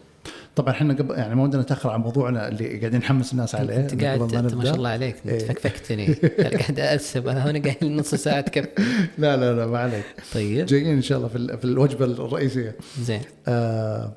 [0.61, 4.03] طبعا إحنا قبل يعني ما ودنا نتأخر عن موضوعنا اللي قاعدين نحمس الناس عليه أنت
[4.03, 5.15] قاعد ما, ما شاء الله عليك.
[5.25, 5.39] إيه.
[5.39, 8.67] فكفكتني قاعد اسب أنا هنا قاعد نص ساعة تكف
[9.17, 10.05] لا لا لا ما عليك.
[10.33, 10.65] طيب.
[10.65, 12.75] جايين إن شاء الله في, في الوجبة الرئيسية.
[13.01, 13.21] زين.
[13.47, 14.11] آه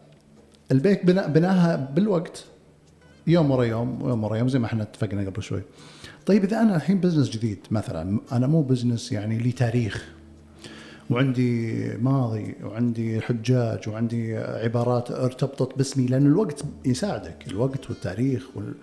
[0.72, 2.44] البيك بنا بناها بالوقت.
[3.26, 5.62] يوم ورا يوم ويوم ورا يوم زي ما إحنا اتفقنا قبل شوي.
[6.26, 10.04] طيب إذا أنا الحين business جديد مثلا أنا مو business يعني لي تاريخ.
[11.10, 18.74] وعندي ماضي وعندي حجاج وعندي عبارات ارتبطت باسمي لأن الوقت يساعدك الوقت والتاريخ وال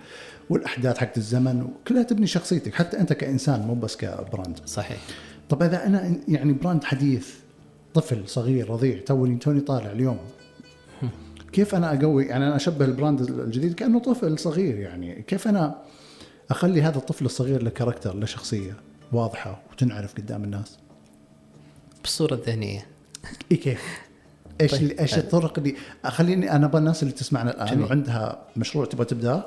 [0.49, 4.59] والأحداث حقت الزمن كلها تبني شخصيتك حتى أنت كإنسان مو بس ك brand.
[4.65, 4.97] صحيح.
[5.49, 7.29] طب إذا أنا يعني brand حديث
[7.93, 10.17] طفل صغير رضيع توني توني طالع اليوم.
[11.51, 15.21] كيف أنا أقوي؟ يعني أنا أشبه ال brand الجديد كأنه طفل صغير يعني.
[15.21, 15.75] كيف أنا
[16.49, 18.73] أخلي هذا الطفل الصغير له character له شخصية
[19.11, 20.77] واضحة وتنعرف قدام الناس؟
[22.01, 22.85] بالصورة الذهنيه
[23.51, 23.81] إي كيف؟
[24.61, 24.99] إيش طيب.
[24.99, 27.85] إيش الطرق اللي خليني أنا أبغى الناس اللي تسمعنا الآن جميل.
[27.85, 29.43] وعندها مشروع تبغى تبدأ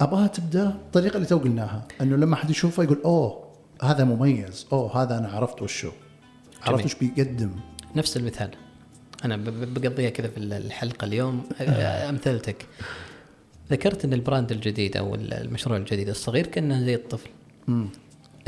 [0.00, 3.44] أبغاها تبدأ الطريقة اللي تو قلناها إنه لما حد يشوفه يقول أوه
[3.82, 5.90] هذا مميز أوه هذا أنا عرفت وشو.
[6.62, 7.50] عرفت وش بيقدم.
[7.96, 8.50] نفس المثال.
[9.24, 11.44] أنا بقضيها كذا في الحلقة اليوم
[12.10, 12.66] أمثلتك.
[13.70, 17.30] ذكرت إن ال brand الجديد أو المشروع الجديد الصغير كأنه زي الطفل.
[17.68, 17.86] م.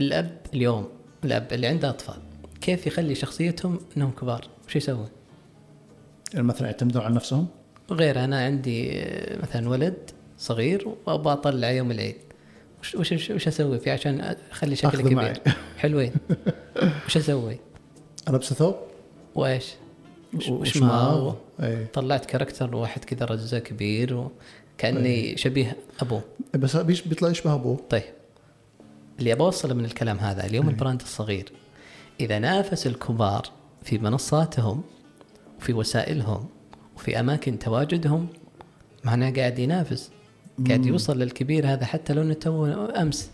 [0.01, 0.89] الأب اليوم
[1.25, 2.19] الأب اللي عنده أطفال.
[2.63, 5.09] كيف يخلي شخصيتهم إنهم كبار؟ وش يسوي
[6.35, 7.47] مثلا يعتمدون على نفسهم؟
[7.91, 12.17] غير أنا عندي آه، مثلا ولد صغير وأبغى أطلع يوم العيد.
[12.81, 15.35] وش وش وش أسوي فيه عشان أخلي شكله كبير؟ معي.
[15.79, 16.13] حلوين.
[17.07, 17.59] وش أسوي؟
[18.29, 18.75] البسه ثوب؟
[19.35, 19.67] وإيش؟
[20.49, 21.87] وش ما إيه.
[21.93, 24.15] طلعت character واحد كذا رزه كبير
[24.77, 25.37] وكأني إيه.
[25.37, 26.23] شبيه أبوه.
[26.55, 28.03] بس بيطلع يشبه أبوه؟ طيب.
[29.19, 30.75] اللي أبغى أوصله من الكلام هذا اليوم إيه.
[30.75, 31.53] ال brand الصغير.
[32.23, 33.43] إذا نافس الكبار
[33.83, 34.83] في منصاتهم
[35.59, 36.47] وفي وسائلهم
[36.97, 38.29] وفي أماكن تواجدهم
[39.05, 40.11] معناه قاعد ينافس
[40.69, 43.31] قاعد يوصل للكبير هذا حتى لو إنه أمس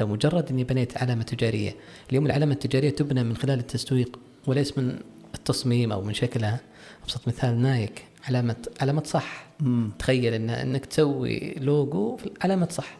[0.00, 1.74] لو مجرد إني بنيت علامة تجارية،
[2.10, 4.98] اليوم العلامة التجارية تبنى من خلال التسويق وليس من
[5.34, 6.60] التصميم أو من شكلها،
[7.04, 9.46] أبسط مثال نايك علامه علامة صح.
[9.60, 9.90] مم.
[9.98, 12.96] تخيل إن إنك تسوي لوجو في علامة صح.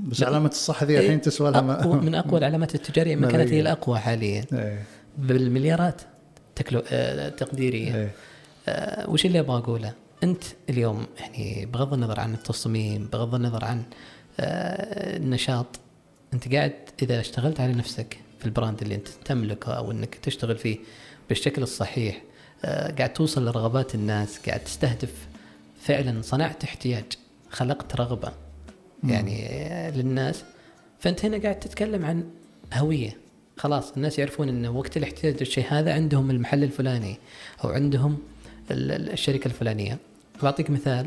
[0.00, 3.98] بس علامة الصح ذي الحين تسوى لها من أقوى العلامات التجارية ما كانت هي الأقوى
[3.98, 4.44] حاليا.
[4.52, 4.84] إيه.
[5.18, 6.02] بالمليارات
[6.54, 6.82] تكلو...
[6.92, 8.10] آه تقديرية إيه.
[8.68, 13.82] آه وش اللي أبغى أقوله؟ أنت اليوم يعني بغض النظر عن التصميم بغض النظر عن
[14.40, 15.80] آه النشاط
[16.34, 20.78] أنت قاعد إذا اشتغلت على نفسك في البراند اللي أنت تملكه أو أنك تشتغل فيه
[21.28, 22.22] بالشكل الصحيح
[22.64, 25.28] آه قاعد توصل لرغبات الناس قاعد تستهدف
[25.80, 27.04] فعلا صنعت احتياج
[27.50, 28.32] خلقت رغبة.
[29.04, 29.48] يعني
[29.90, 30.44] للناس
[30.98, 32.24] فأنت هنا قاعد تتكلم عن
[32.74, 33.16] هوية
[33.56, 37.16] خلاص الناس يعرفون إن وقت الاحتياج للشيء هذا عندهم المحل الفلاني
[37.64, 38.18] أو عندهم
[38.70, 39.98] الشركة الفلانية
[40.42, 41.06] بعطيك مثال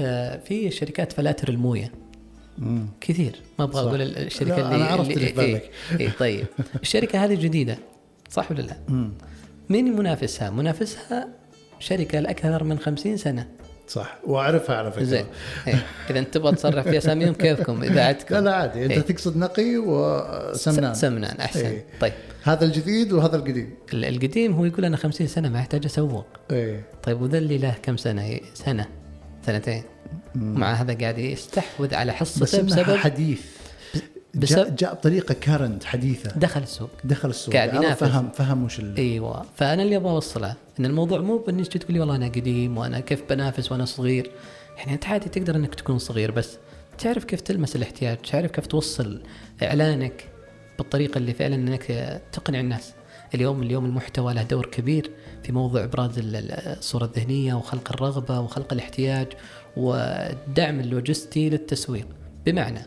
[0.00, 1.92] آه في شركات فلاتر الموية
[2.58, 2.86] مم.
[3.00, 3.80] كثير ما أبغى.
[3.80, 5.70] أقول الشركة اللي أنا عرفت اللي في إيه بالك.
[6.00, 6.46] إيه طيب
[6.82, 7.78] الشركة هذه جديدة
[8.30, 8.76] صح ولا لا؟
[9.70, 11.28] مين منافسها؟ منافسها
[11.78, 13.48] شركة الاكثر من 50 سنة
[13.88, 15.04] صح وأعرفها على فكرة.
[15.04, 15.24] زين.
[15.68, 15.86] إيه.
[16.10, 18.84] إذا أنت تبغى تصرف في اساميهم كيفكم؟ اذاعتكم لا لا عادي.
[18.84, 19.00] أنت إيه.
[19.00, 20.94] تقصد نقي وسمنان.
[20.94, 21.66] سمنان أحسن.
[21.66, 21.84] إيه.
[22.00, 22.12] طيب.
[22.42, 23.70] هذا الجديد وهذا القديم.
[23.92, 26.26] ال- القديم هو يقول أنا 50 سنة ما أحتاج أسوق.
[26.50, 26.84] إيه.
[27.02, 28.86] طيب وذا اللي له كم سنة؟ سنة.
[29.46, 29.82] سنتين.
[30.34, 33.40] مع هذا قاعد يستحوذ على حصته بسبب حديث.
[34.34, 36.30] جاء, جاء بطريقة كارنت حديثة.
[36.30, 36.90] دخل السوق.
[37.04, 37.54] دخل السوق.
[37.54, 38.04] قاعد ينافس.
[38.04, 38.80] فهم فهم وش.
[38.80, 39.44] إيوه.
[39.56, 43.22] فأنا اللي أبغى أوصله إن الموضوع مو بانك تقول لي والله أنا قديم وأنا كيف
[43.30, 44.30] بنافس وأنا صغير.
[44.78, 46.58] يعني أنت عادي تقدر إنك تكون صغير بس
[46.98, 49.22] تعرف كيف تلمس الاحتياج تعرف كيف توصل
[49.62, 50.24] إعلانك
[50.78, 52.92] بالطريقة اللي فعلا إنك تقنع الناس.
[53.34, 55.10] اليوم اليوم المحتوى له دور كبير
[55.42, 59.26] في موضوع إبراز ال- ال- الصورة الذهنية وخلق الرغبة وخلق الاحتياج
[59.76, 62.06] والدعم اللوجستي للتسويق.
[62.46, 62.86] بمعنى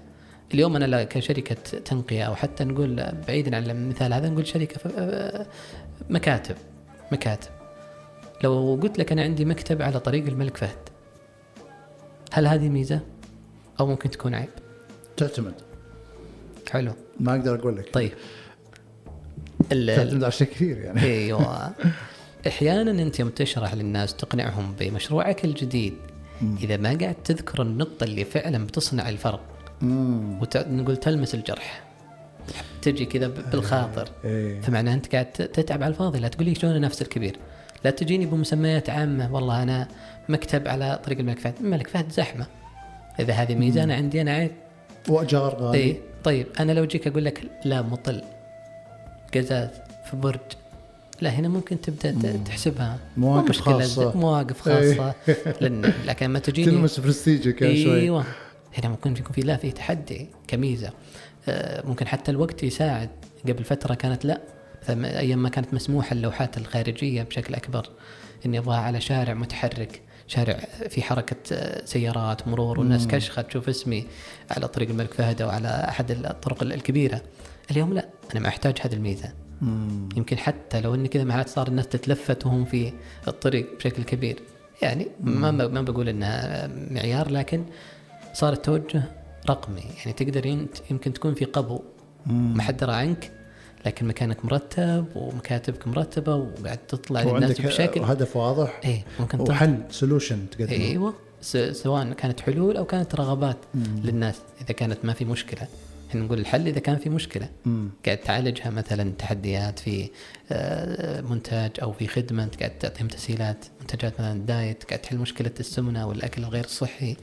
[0.54, 5.48] اليوم أنا كشركة تنقية أو حتى نقول بعيدا عن المثال هذا نقول شركة ف-
[6.10, 6.56] مكاتب
[7.12, 7.50] مكاتب.
[8.44, 10.78] لو قلت لك أنا عندي مكتب على طريق الملك فهد
[12.32, 13.00] هل هذه ميزة؟
[13.80, 14.50] أو ممكن تكون عيب؟
[15.18, 15.54] تعتمد.
[16.72, 16.92] حلو.
[17.20, 17.94] ما أقدر أقول لك.
[17.94, 18.12] طيب.
[19.70, 21.02] تعتمد على شيء كثير يعني.
[21.04, 21.72] أيوه.
[22.48, 25.94] أحيانا أنت يوم تشرح للناس تقنعهم بمشروعك الجديد
[26.62, 29.42] إذا ما قاعد تذكر النقطة اللي فعلا بتصنع الفرق
[29.82, 31.84] ونقول تلمس الجرح.
[32.82, 34.10] تجي كذا بالخاطر.
[34.26, 34.62] إيه.
[34.62, 37.38] فمعناه أنت قاعد تتعب على الفاضي لا تقول لي شلون انافس الكبير؟
[37.86, 39.88] لا تجيني بمسميات عامة والله أنا
[40.30, 41.54] مكتب على طريق الملك فهد.
[41.62, 42.46] الملك فهد زحمة.
[43.20, 44.52] إذا هذه ميزه أنا عندي أنا عيب
[45.10, 45.84] وأجار غالي.
[45.84, 48.22] اي طيب أنا لو جيك أقول لك لا مطل.
[49.36, 49.70] قزاز
[50.10, 50.40] في برج.
[51.22, 52.98] لا هنا ممكن تبدأ تحسبها.
[53.18, 54.18] مو مواقف خاصة.
[54.18, 55.14] مواقف خاصة.
[55.62, 58.02] لأن لكن ما تجيني تلمس برستيجك شوي.
[58.02, 58.26] إيوه.
[58.78, 60.90] هنا ممكن يكون في لا في تحدي كميزة.
[61.50, 63.10] آه، ممكن حتى الوقت يساعد.
[63.48, 64.42] قبل فترة كانت لا.
[64.84, 67.90] مثلاً أيام ما كانت مسموحة اللوحات الخارجية بشكل أكبر
[68.46, 70.58] إني أبغاها على شارع متحرك شارع
[70.90, 74.08] في حركة آه، سيارات مرور والناس كشخة تشوف اسمي
[74.52, 77.22] على طريق الملك فهد أو على أحد الطرق الكبيرة.
[77.72, 79.34] اليوم لا أنا ما أحتاج هذه الميزة.
[79.62, 80.10] مم.
[80.18, 82.94] يمكن حتى لو ان كذا ما عاد صار الناس تتلفت وهم في
[83.28, 84.40] الطريق بشكل كبير.
[84.82, 87.66] يعني ما ما بقول إنها معيار لكن
[88.36, 89.04] صار التوجه
[89.50, 89.84] رقمي.
[89.98, 91.82] يعني تقدر انت يمكن تكون في قبو.
[92.28, 93.32] محدره عنك
[93.86, 98.02] لكن مكانك مرتب ومكاتبك مرتبة وقاعد تطلع للناس بشكل.
[98.02, 101.14] هدف واضح؟ إيه ممكن وحل سولوشن تقدمه أيوه
[101.72, 103.58] سواء كانت حلول أو كانت رغبات
[104.04, 105.68] للناس إذا كانت ما في مشكلة.
[106.10, 107.50] إحنا نقول الحل إذا كان في مشكلة.
[107.66, 107.90] مم.
[108.06, 110.10] قاعد تعالجها مثلا تحديات في
[110.52, 115.52] آه، منتج أو في خدمة انت قاعد تعطيهم تسهيلات منتجات مثلا دايت قاعد تحل مشكلة
[115.60, 117.16] السمنة والأكل الغير صحي.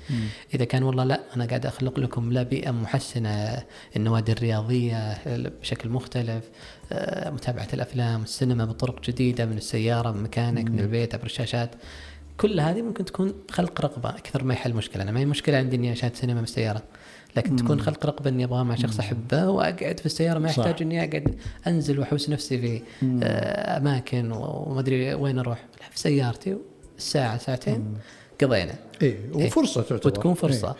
[0.54, 3.62] إذا كان والله لا أنا قاعد أخلق لكم لا بيئة محسنة
[3.96, 5.18] النوادي الرياضية
[5.60, 6.44] بشكل مختلف
[6.92, 11.70] آه، متابعة الأفلام السينما بطرق جديدة من السيارة من مكانك من البيت عبر الشاشات.
[12.36, 15.02] كل هذه ممكن تكون خلق رغبة أكثر ما يحل مشكلة.
[15.02, 16.82] أنا ما هي مشكلة عندي إني أشاهد سينما بالسيارة.
[17.36, 20.48] لكن تكون خلق رغبه إني أبغى مع شخص أحبه وأقعد في السيارة ما.
[20.48, 22.82] يحتاج إني أقعد أنزل وأحوس نفسي في
[23.22, 25.64] آه، أماكن وما أدري وين أروح.
[25.80, 26.56] لا، في سيارتي
[26.98, 27.94] ساعة ساعتين
[28.42, 28.74] قضينا.
[29.02, 30.06] إيه وفرصة تعتبر.
[30.06, 30.68] وتكون فرصة.
[30.68, 30.74] إيه.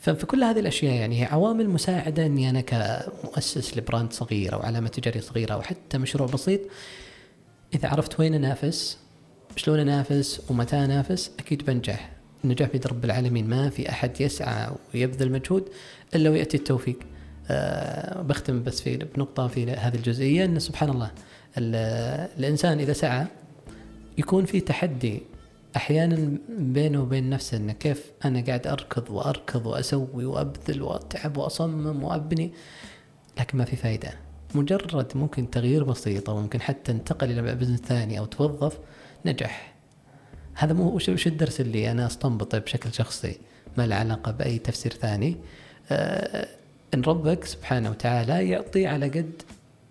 [0.00, 4.88] ففي كل هذه الأشياء يعني هي عوامل مساعدة إني أنا كمؤسس لبراند صغير أو علامة
[4.88, 6.60] تجاريه صغيرة أو حتى مشروع بسيط.
[7.74, 8.98] إذا عرفت وين أنافس
[9.56, 12.10] شلون أنافس ومتى أنافس أكيد بنجح.
[12.44, 13.48] النجاح بيد رب العالمين.
[13.48, 15.64] ما في أحد يسعى ويبذل مجهود
[16.14, 16.96] إلا ويأتي التوفيق.
[17.50, 21.10] أه بختم بس في بنقطة في هذه الجزئية إن سبحان الله
[21.58, 23.26] ال- الإنسان إذا سعى
[24.18, 25.22] يكون في تحدي
[25.76, 32.50] أحيانا بينه وبين نفسه إنه كيف أنا قاعد أركض وأركض وأسوي وأبذل وأتعب وأصمم وأبني
[33.40, 34.10] لكن ما في فائده
[34.54, 38.78] مجرد ممكن تغيير بسيط أو ممكن حتى انتقل إلى بزنس ثاني أو توظف
[39.26, 39.71] نجح.
[40.54, 43.36] هذا مو وش الدرس اللي أنا أستنبطه بشكل شخصي؟
[43.78, 45.36] ما له علاقة بأي تفسير ثاني.
[45.90, 46.48] آه
[46.94, 49.32] إن ربك سبحانه وتعالى يعطي على قد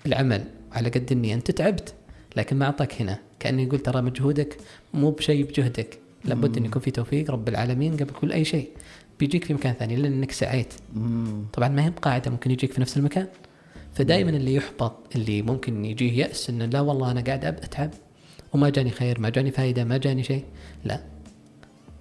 [0.06, 1.94] العمل على قد إني أنت تعبت
[2.36, 3.20] لكن ما أعطاك هنا.
[3.40, 4.58] كانه يقول ترى مجهودك
[4.94, 6.00] مو بشيء بجهدك.
[6.26, 8.70] لابد إن يكون في توفيق رب العالمين قبل كل أي شيء.
[9.20, 10.74] بيجيك في مكان ثاني لأنك سعيت.
[11.54, 13.28] طبعا ما هي بقاعدة ممكن يجيك في نفس المكان.
[13.94, 17.90] فدائما اللي يحبط اللي ممكن يجيه يأس إنه لا والله أنا قاعد أتعب.
[18.54, 20.46] وما جاني خير ما جاني فائده ما جاني شيء.
[20.84, 21.00] لا.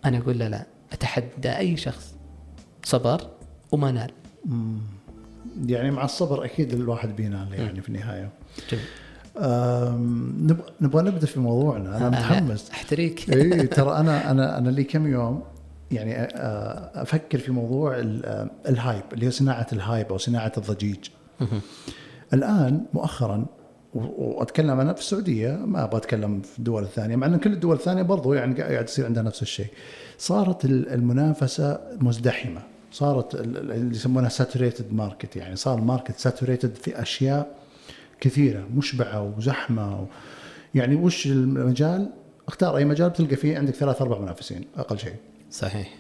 [0.04, 0.66] أنا أقول له لا.
[0.92, 2.14] أتحدى أي شخص
[2.84, 3.20] صبر
[3.72, 4.10] وما نال.
[5.66, 8.30] يعني مع الصبر أكيد الواحد بينال يعني في النهاية.
[8.70, 8.84] جميل.
[10.80, 11.96] نبغى نبدأ في موضوعنا.
[11.96, 12.70] أنا متحمس.
[12.70, 13.30] أحتريك.
[13.34, 15.42] إي ترى أنا أنا أنا لي كم يوم
[15.90, 20.18] يعني آه، أفكر في موضوع ال- آه، ال hype اللي هي صناعة ال hype أو
[20.18, 20.98] صناعة الضجيج.
[22.32, 23.46] الآن مؤخرا
[23.94, 28.02] وأتكلم أنا في السعودية ما أبغى أتكلم في الدول الثانية مع إن كل الدول الثانية
[28.02, 29.66] برضو يعني قاعد يصير عندها نفس الشيء.
[30.18, 32.62] صارت ال- المنافسة مزدحمة.
[32.92, 37.54] صارت ال- ال- اللي يسمونها saturated market يعني صار ال market saturated في أشياء
[38.20, 40.04] كثيرة مشبعة وزحمة و
[40.74, 42.10] يعني وش المجال؟
[42.48, 45.14] اختار أي مجال بتلقى فيه عندك ثلاث أربع منافسين أقل شيء.
[45.50, 45.94] صحيح.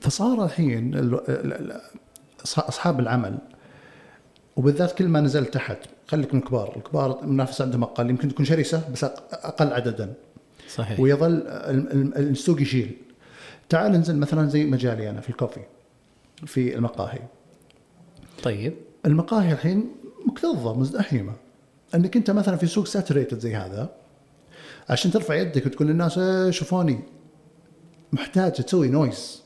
[0.00, 1.10] فصار الحين
[2.56, 3.38] أصحاب العمل
[4.56, 8.82] وبالذات كل ما نزلت تحت خليك من الكبار، الكبار المنافسه عندهم أقل يمكن تكون شرسة
[8.92, 10.14] بس أقل عددا.
[10.74, 11.00] صحيح.
[11.00, 12.96] ويظل ال- ال- السوق يشيل.
[13.68, 15.60] تعال ننزل مثلا زي مجالي أنا في الكوفي
[16.46, 17.18] في المقاهي.
[18.42, 18.74] طيب.
[19.06, 19.90] المقاهي الحين
[20.26, 21.32] مكتظة مزدحمة.
[21.94, 23.90] أنك أنت مثلا في سوق ساتوريتد زي هذا
[24.88, 27.00] عشان ترفع يدك وتقول للناس إيه شوفوني.
[28.12, 29.42] محتاج تسوي noise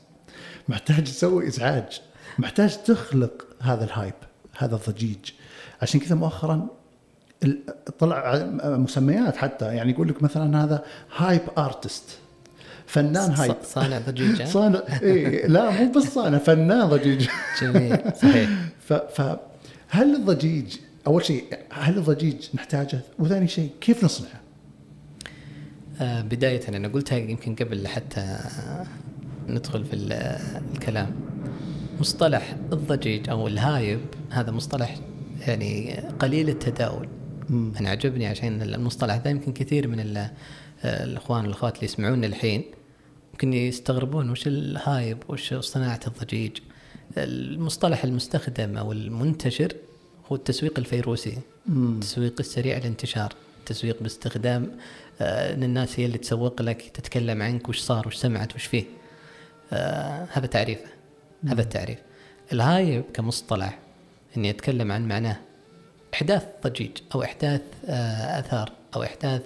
[0.69, 2.01] محتاج تسوي إزعاج
[2.39, 4.13] محتاج تخلق هذا ال hype
[4.57, 5.17] هذا الضجيج
[5.81, 6.67] عشان كذا مؤخرا
[7.99, 10.83] طلع مسميات حتى يعني يقول لك مثلا هذا
[11.17, 12.03] hype artist
[12.85, 17.27] فنان hype صانع ضجيج؟ صانع إيه لا مو بس صانع فنان ضجيج
[17.61, 19.37] جميل صحيح ف ف
[19.89, 20.75] هل الضجيج
[21.07, 24.41] أول شيء هل الضجيج نحتاجه؟ وثاني شيء كيف نصنعه؟
[26.01, 28.37] آه، بداية أنا قلتها يمكن قبل حتى
[29.47, 30.37] ندخل في ال-
[30.73, 31.11] الكلام
[31.99, 34.95] مصطلح الضجيج أو ال hype هذا مصطلح
[35.47, 37.07] يعني قليل التداول.
[37.49, 40.29] أنا عجبني عشان المصطلح ذا يمكن كثير من ال-
[40.85, 42.63] الإخوان والأخوات اللي يسمعونا الحين
[43.33, 46.51] يمكن يستغربون وش ال hype وش صناعة الضجيج.
[47.17, 49.73] المصطلح المستخدم أو المنتشر
[50.31, 51.37] هو التسويق الفيروسي.
[51.69, 54.71] التسويق السريع الانتشار التسويق باستخدام
[55.21, 58.83] آه، إن الناس هي اللي تسوق لك تتكلم عنك وش صار وش سمعت وش فيه.
[59.73, 60.96] آه هذا تعريفه.
[61.47, 61.99] هذا التعريف.
[62.53, 63.79] الهايب كمصطلح
[64.37, 65.37] إني أتكلم عن معناه
[66.13, 69.41] إحداث ضجيج أو إحداث آه آثار أو إحداث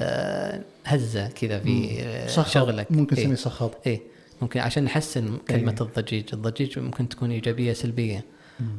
[0.00, 2.92] آه هزة كذا في آه، شغلك.
[2.92, 3.22] ممكن إيه.
[3.22, 3.70] نسميه صخب.
[3.86, 4.00] إيه.
[4.42, 5.86] ممكن عشان نحسن كلمة إيه.
[5.86, 8.24] الضجيج، الضجيج ممكن تكون إيجابية سلبية.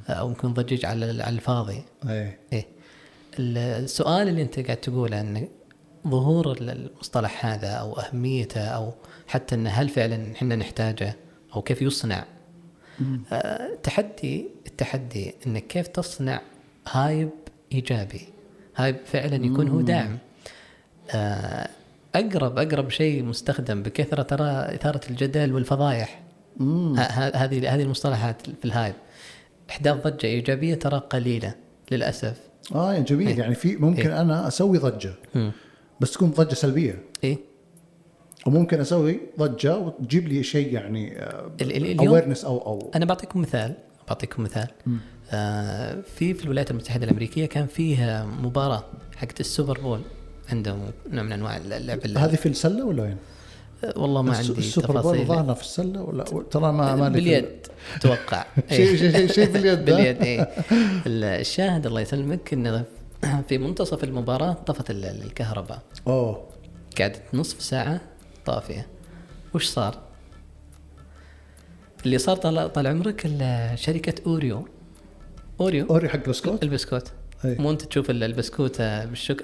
[0.10, 1.84] أو ممكن ضجيج على على الفاضي.
[2.10, 2.40] إيه.
[2.54, 2.66] إيه.
[3.40, 5.48] السؤال اللي أنت قاعد تقوله إن
[6.08, 8.94] ظهور المصطلح هذا أو أهميته أو
[9.28, 11.16] حتى انه هل فعلا إحنا نحتاجه
[11.56, 12.26] أو كيف يصنع؟
[13.32, 16.42] آه، التحدي التحدي انك كيف تصنع
[16.92, 17.30] هايب
[17.72, 18.22] إيجابي.
[18.76, 20.18] هايب فعلا يكون هو داعم.
[21.12, 21.70] آه،
[22.16, 26.22] أقرب أقرب شيء مستخدم بكثرة ترى إثارة الجدل والفضايح.
[27.16, 28.96] هذه هذه المصطلحات في ال hype.
[29.70, 31.56] احداث ضجه إيجابية ترى قليلة
[31.92, 32.38] للأسف.
[32.76, 33.40] آه جميل.
[33.40, 35.14] يعني في ممكن أنا أسوي ضجة.
[35.36, 35.52] مم.
[36.00, 37.04] بس تكون ضجة سلبية.
[37.24, 37.38] إيه.
[38.48, 41.14] وممكن أسوي ضجة وتجيب لي شيء يعني
[42.00, 43.74] awareness أو أو أنا بعطيكم مثال
[44.08, 44.68] بعطيكم مثال.
[45.32, 48.84] آه في في الولايات المتحدة الأمريكية كان فيه مباراة
[49.16, 50.02] حقت ال Super Bowl
[50.50, 50.80] عندهم
[51.12, 53.18] نوع من أنواع اللعب ال- هذه في السلة ولا وين؟
[53.84, 57.46] آه، والله ما عندي ال Super Bowl ظهرنا في السلة ولا ترى ما ما باليد
[57.96, 62.84] أتوقع شيء شيء شيء شيء باليد؟ باليد ال- الشاهد الله يسلمك إنه
[63.50, 65.80] في منتصف المباراة طفت ال- الكهرباء.
[66.08, 66.44] أوه.
[67.00, 68.02] قعدت نصف ساعة
[68.46, 68.88] طافية.
[69.54, 69.98] وش صار؟
[72.06, 74.68] اللي صار طال, طال عمرك ال- شركة أوريو.
[75.60, 77.12] أوريو؟ أوريو حق البسكوت؟ البسكوت.
[77.46, 77.56] أي.
[77.60, 79.42] مو أنت تشوف ال- البسكوت بالشك...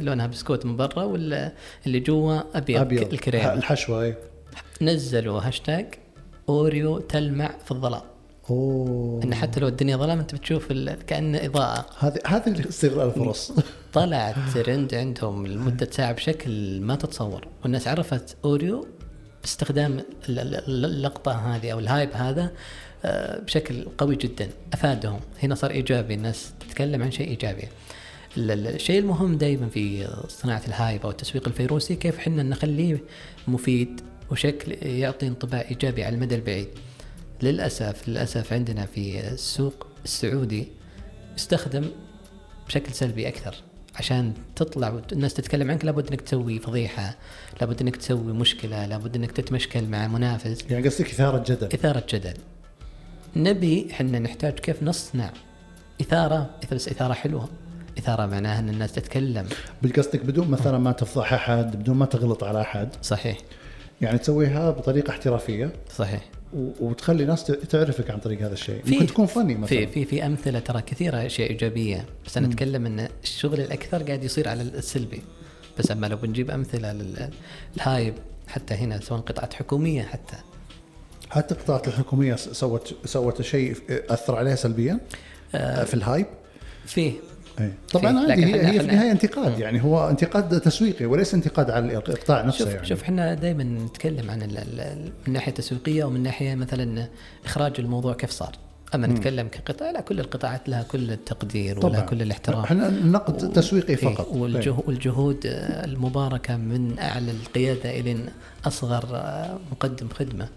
[0.00, 1.52] لونها بسكوت من برا ولا
[1.86, 3.12] اللي جوا أبيض, أبيض.
[3.12, 3.46] الكريم.
[3.46, 4.14] الحشوة أي.
[4.82, 5.86] نزلوا هاشتاج
[6.48, 8.02] أوريو تلمع في الظلام.
[8.50, 9.20] أوه.
[9.24, 10.92] إن حتى لو الدنيا ظلام أنت بتشوف ال...
[11.06, 11.86] كانه إضاءة.
[11.98, 13.52] هذه هذه استغلال الفرص
[13.92, 17.48] طلعت ترند عندهم لمدة ساعة بشكل ما تتصور.
[17.62, 18.86] والناس عرفت أوريو
[19.42, 19.92] باستخدام
[20.28, 22.50] ال- ال- اللقطة هذه أو ال hype هذا
[23.04, 24.48] آه، بشكل قوي جدا.
[24.72, 25.20] أفادهم.
[25.42, 26.14] هنا صار إيجابي.
[26.14, 27.28] الناس تتكلم عن شيء
[28.36, 32.98] ال- الشيء المهم دائما في صناعة الهايب أو التسويق الفيروسي كيف حنا نخليه
[33.48, 36.68] مفيد وشكل يعطي انطباع إيجابي على المدى البعيد.
[37.42, 40.68] للأسف للأسف عندنا في السوق السعودي
[41.38, 41.84] استخدم
[42.66, 43.54] بشكل سلبي أكثر.
[43.94, 47.16] عشان تطلع والناس تتكلم عنك لابد إنك تسوي فضيحة
[47.60, 50.64] لابد إنك تسوي مشكلة لابد إنك تتمشكل مع منافس.
[50.70, 51.66] يعني قصدك إثارة جدل.
[51.66, 52.34] إثارة جدل.
[53.36, 55.30] نبي إحنا نحتاج كيف نصنع
[56.00, 57.48] إثارة؟ بس إثارة حلوة.
[57.98, 59.46] إثارة معناها إن الناس تتكلم.
[59.82, 62.88] بالقصدك بدون مثلا ما تفضح أحد بدون ما تغلط على أحد.
[63.02, 63.38] صحيح.
[64.00, 65.72] يعني تسويها بطريقة احترافية.
[65.96, 66.20] صحيح.
[66.52, 68.82] وتخلي ناس ت- تعرفك عن طريق هذا الشيء.
[68.86, 69.66] ممكن تكون فني مثلا.
[69.66, 74.24] في في في أمثلة ترى كثيرة أشياء إيجابية بس أنا أتكلم إن الشغل الأكثر قاعد
[74.24, 75.22] يصير على السلبي.
[75.78, 78.14] بس أما لو بنجيب أمثلة للهايب
[78.48, 80.36] حتى هنا سواء قطاعات حكومية حتى.
[81.30, 85.00] حتى القطاعات الحكومية سوت سوت شيء أثر عليها سلبيا؟
[85.54, 86.26] آه، في ال hype؟
[86.86, 87.12] فيه.
[87.60, 87.72] أي.
[87.92, 88.18] طبعا.
[88.18, 92.42] عادي لكن هي, هي في النهاية انتقاد يعني هو انتقاد تسويقي وليس انتقاد على القطاع
[92.42, 92.86] نفسه شوف يعني.
[92.86, 94.38] شوف إحنا دائما نتكلم عن
[95.26, 97.08] من ناحية تسويقية ومن ناحية مثلا
[97.44, 98.52] إخراج الموضوع كيف صار.
[98.94, 102.60] أما نتكلم كقطاع لا كل القطاعات لها كل التقدير ولها كل الاحترام.
[102.60, 104.28] إحنا النقد تسويقي إيه، فقط.
[104.32, 105.40] والجهود, والجهود
[105.84, 108.16] المباركة من أعلى القيادة إلى
[108.66, 110.48] أصغر آه، مقدم خدمة.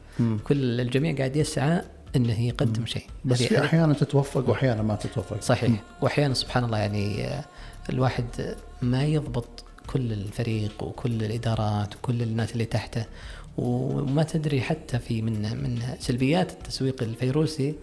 [0.44, 1.82] كل الجميع قاعد يسعى
[2.16, 3.06] أنه يقدم شيء.
[3.26, 5.42] بس في أحيانا تتوفق واحيانا ما تتوفق.
[5.42, 5.72] صحيح.
[6.02, 7.46] واحيانا سبحان الله يعني آه،
[7.90, 13.06] الواحد ما يضبط كل الفريق وكل الإدارات وكل الناس اللي تحته.
[13.58, 17.76] وما تدري حتى في من من سلبيات التسويق الفيروسي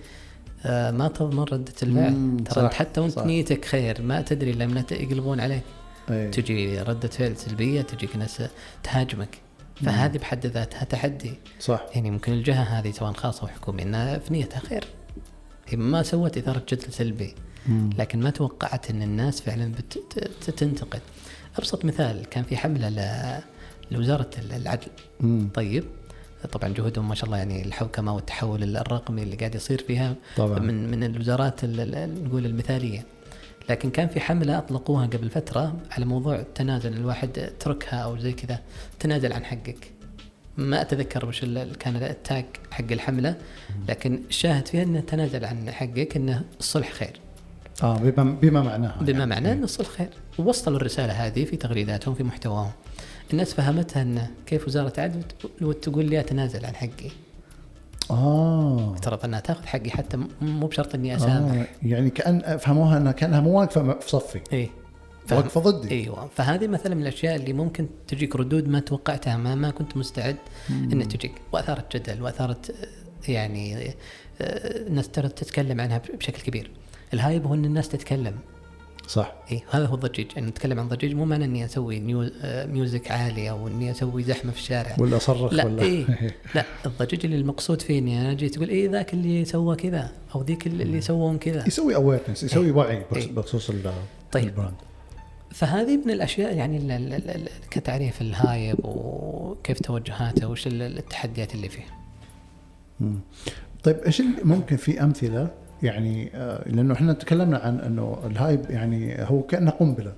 [0.66, 2.45] آه، ما تضمن رده الفعل.
[2.45, 3.18] ترى حتى وأنت.
[3.18, 5.62] نيتك خير ما تدري لما يقلبون عليك.
[6.11, 6.29] أي.
[6.31, 8.43] تجي ردة فعل سلبية تجيك ناس
[8.83, 9.39] تهاجمك.
[9.85, 11.35] فهذه بحد ذاتها تحدي.
[11.61, 11.87] صح.
[11.95, 14.85] يعني ممكن الجهة هذه سواء خاصة أو حكومية أنها في نيتها خير.
[15.68, 17.35] هي ما سوت إثارة جدل سلبي.
[17.99, 19.72] لكن ما توقعت أن الناس فعلا
[20.49, 21.01] بتنتقد
[21.59, 23.41] أبسط مثال كان في حملة ل-
[23.95, 24.87] لوزارة العدل.
[25.20, 25.49] مم.
[25.55, 25.85] طيب.
[26.53, 30.59] طبعا جهودهم ما شاء الله يعني الحوكمة والتحول الرقمي اللي قاعد يصير فيها طبعاً.
[30.59, 33.05] من من الوزارات ال- ال- نقول المثالية.
[33.70, 38.60] لكن كان في حملة أطلقوها قبل فترة على موضوع التنازل الواحد تركها أو زي كذا.
[39.00, 39.90] تنازل عن حقك.
[40.56, 41.44] ما أتذكر وش
[41.78, 43.36] كان التاج حق الحملة
[43.88, 47.20] لكن الشاهد فيها أنه تنازل عن حقك أنه الصلح خير.
[47.82, 49.26] آه بما بما معناها بما يعني.
[49.26, 50.08] معناه أن الصلح خير.
[50.38, 52.70] ووصلوا الرسالة هذه في تغريداتهم في محتواهم.
[53.32, 57.10] الناس فهمتها أن كيف وزارة عدل تقول- لي أتنازل عن حقي.
[58.11, 58.92] آه.
[58.94, 61.53] افترض أنها تاخذ حقي حتى مو بشرط أني أسامح.
[61.61, 64.40] آه يعني كأن فهموها إنها كأنها مو واقفة في صفي.
[65.26, 65.90] فهم- واقفة ضدي.
[65.90, 70.36] أيوه فهذه مثلا من الأشياء اللي ممكن تجيك ردود ما توقعتها ما ما كنت مستعد
[70.70, 71.32] إنها تجيك.
[71.53, 73.92] واثارت جدل واثارت آه، يعني آه،
[74.86, 76.70] الناس ترى تتكلم عنها بشكل كبير.
[77.14, 78.34] ال hype هو إن الناس تتكلم.
[79.09, 82.66] صح إي هذا هو الضجيج يعني نتكلم عن ضجيج مو معنى إني أسوي new آه،
[82.66, 86.06] music عالي أو إني أسوي زحمة في الشارع ولا أصرخ لا ولا إيه
[86.54, 90.42] لا الضجيج اللي المقصود فيه إني أنا جيت تقول إيه ذاك اللي سوى كذا أو
[90.42, 93.32] ذيك اللي سوون كذا يسوي awareness يسوي وعي إيه.
[93.32, 93.92] بخصوص ال-
[94.32, 94.44] طيب.
[94.44, 94.74] ال brand
[95.50, 97.11] فهذه من الأشياء يعني
[97.70, 101.86] كتعريف ال hype وكيف توجهاته وش ال- التحديات اللي فيه.
[103.00, 103.20] مم.
[103.84, 105.50] طيب إيش ممكن في أمثلة
[105.83, 110.12] يعني آه لأنه إحنا تكلمنا عن إنه ال hype يعني هو كأنه قنبلة.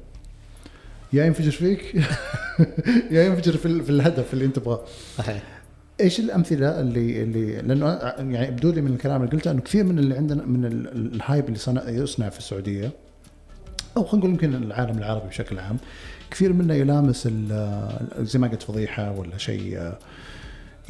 [1.12, 1.94] يا ينفجر فيك
[3.10, 4.80] يا ينفجر في, في الهدف اللي أنت تبغاه.
[5.16, 5.42] صحيح.
[6.00, 7.86] إيش الأمثلة اللي اللي لأنه
[8.34, 11.46] يعني يبدو لي من الكلام اللي قلته إنه كثير من اللي عندنا من ال- الهايب
[11.46, 12.90] اللي صنع يصنع في السعودية
[13.96, 15.76] أو خلينا نقول يمكن العالم العربي بشكل عام
[16.30, 19.98] كثير منه يلامس ال- زي ما قلت فضيحة ولا شيء آه،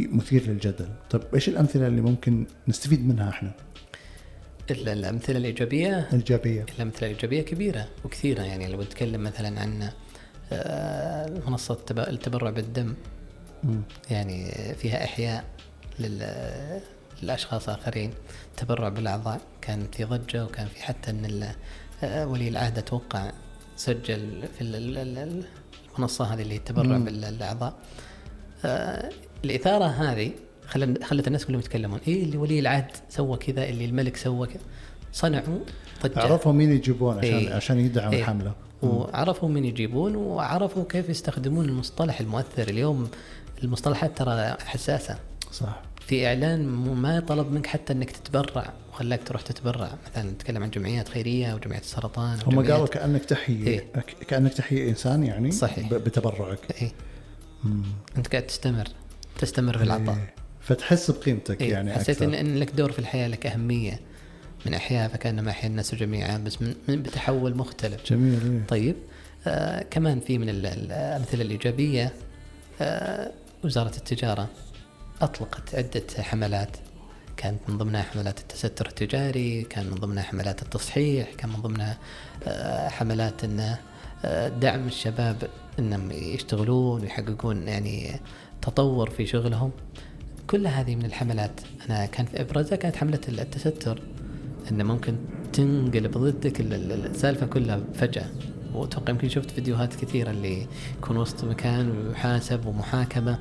[0.00, 0.88] مثير للجدل.
[1.10, 3.50] طيب إيش الأمثلة اللي ممكن نستفيد منها إحنا؟
[4.70, 9.90] الأمثلة الإيجابية ايجابيه الأمثلة الإيجابية كبيرة وكثيرة يعني لو نتكلم مثلا عن
[10.52, 12.94] آه، منصة تب- التبرع بالدم.
[14.10, 15.44] يعني فيها إحياء
[15.98, 16.80] لل-
[17.22, 18.10] للأشخاص آخرين
[18.56, 21.52] تبرع بالأعضاء كان في ضجة وكان في حتى إن
[22.02, 23.32] آه، ولي العهد أتوقع
[23.76, 25.44] سجل في ال- ال- ال-
[25.96, 27.04] المنصة هذه اللي التبرع مم.
[27.04, 27.74] بالأعضاء
[28.64, 29.10] آه،
[29.44, 30.32] الإثارة هذه
[30.70, 32.00] خلت خلت الناس كلهم يتكلمون.
[32.08, 34.62] إيه اللي ولي العهد سوى كذا؟ اللي الملك سوى كذا.
[35.12, 35.58] صنعوا
[36.02, 36.20] ضجة.
[36.20, 37.54] عرفوا مين يجيبون عشان إيه.
[37.54, 38.20] عشان يدعم إيه.
[38.20, 38.52] الحملة.
[38.82, 42.68] وعرفوا من يجيبون وعرفوا كيف يستخدمون المصطلح المؤثر.
[42.68, 43.08] اليوم
[43.64, 45.18] المصطلحات ترى حساسة.
[45.52, 45.82] صح.
[46.06, 49.90] في إعلان ما طلب منك حتى إنك تتبرع وخلاك تروح تتبرع.
[50.10, 53.86] مثلا نتكلم عن جمعيات خيرية أو جمعيه السرطان هم قالوا كأنك تحيي إيه.
[54.28, 55.92] كأنك تحيي إنسان يعني صحيح.
[55.92, 56.82] بتبرعك.
[56.82, 56.92] إيه.
[58.16, 58.88] أنت قاعد تستمر
[59.38, 60.39] تستمر في العطاء إيه.
[60.60, 61.72] فتحس بقيمتك إيه.
[61.72, 64.00] يعني حسيت أكثر ان لك دور في الحياة لك أهمية
[64.66, 68.66] من أحياء فكأنما احيا الناس جميعا بس من, بتحول مختلف جميل إيه.
[68.68, 68.96] طيب
[69.46, 72.12] آه كمان في من ال- الأمثلة الإيجابية
[72.80, 73.30] آه
[73.64, 74.48] وزارة التجارة
[75.22, 76.76] أطلقت عدة حملات
[77.36, 81.98] كانت من ضمنها حملات التستر التجاري كان من ضمنها حملات التصحيح كان من ضمنها
[82.44, 83.76] آه حملات إن
[84.24, 85.48] آه دعم الشباب
[85.78, 88.20] إنهم يشتغلون ويحققون يعني
[88.62, 89.70] تطور في شغلهم
[90.50, 91.60] كل هذه من الحملات.
[91.88, 94.02] أنا كان في ابرزها كانت حملة التستر
[94.70, 95.16] انه ممكن
[95.52, 98.26] تنقلب ضدك ال- ال- السالفة كلها فجأة.
[98.74, 100.66] وأتوقع يمكن شفت فيديوهات كثيرة اللي
[100.98, 103.38] يكون وسط مكان ويحاسب ومحاكمة.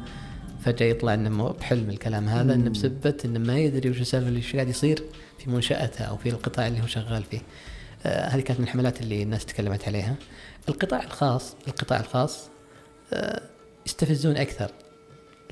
[0.65, 4.41] فجأة يطلع إنه مو بحلم الكلام هذا إنه بسبه إنه ما يدري وش السالفة اللي
[4.53, 5.03] قاعد يصير
[5.39, 7.41] في منشأته أو في القطاع اللي هو شغال فيه.
[8.05, 10.15] آه هذه كانت من الحملات اللي الناس تكلمت عليها.
[10.69, 12.49] القطاع الخاص القطاع الخاص
[13.13, 13.41] آه
[13.85, 14.71] يستفزون أكثر.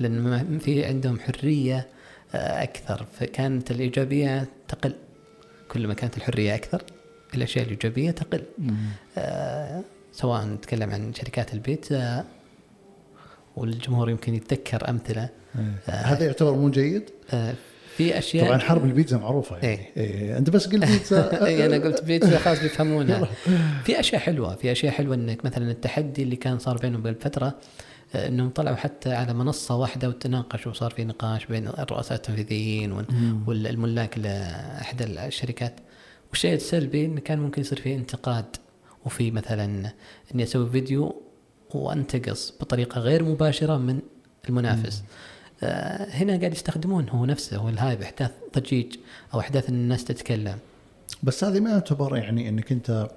[0.00, 1.86] لأن ما- في عندهم حرية
[2.34, 3.06] آه، أكثر.
[3.20, 4.94] فكانت الإيجابية تقل.
[5.68, 6.82] كل ما كانت الحرية أكثر
[7.34, 8.42] الأشياء الإيجابية تقل.
[9.18, 9.82] آه،
[10.12, 12.24] سواء نتكلم عن شركات البيتزا
[13.56, 15.28] والجمهور يمكن يتذكر أمثلة.
[15.58, 15.92] إيه.
[15.94, 17.54] هذا يعتبر مو جيد؟ آه،
[17.96, 19.68] في أشياء طبعا حرب البيتزا معروفة يعني.
[19.68, 19.90] إيه.
[19.96, 20.38] إيه.
[20.38, 21.30] أنت بس قلت بيتزا.
[21.46, 23.28] اي أنا قلت بيتزا خلاص بيفهمونها.
[23.84, 24.54] في أشياء حلوة.
[24.54, 27.54] في أشياء حلوة إنك مثلا التحدي اللي كان صار بينهم بالفترة آه،
[28.14, 33.06] إنهم طلعوا حتى على منصة واحدة وتناقشوا وصار في نقاش بين الرؤساء التنفيذيين وال-
[33.46, 35.74] والملاك لاحدى الشركات.
[36.30, 38.44] والشيء السلبي انه كان ممكن يصير فيه انتقاد
[39.06, 39.92] وفي مثلا
[40.34, 41.22] إني أسوي فيديو
[41.74, 44.00] وأنتقص بطريقة غير مباشرة من
[44.48, 45.02] المنافس.
[45.62, 48.96] آه، هنا قاعد يستخدمون هو نفسه هو الهايب أحداث ضجيج
[49.34, 50.58] أو أحداث ان الناس تتكلم.
[51.22, 53.08] بس هذه ما يعتبر يعني إنك أنت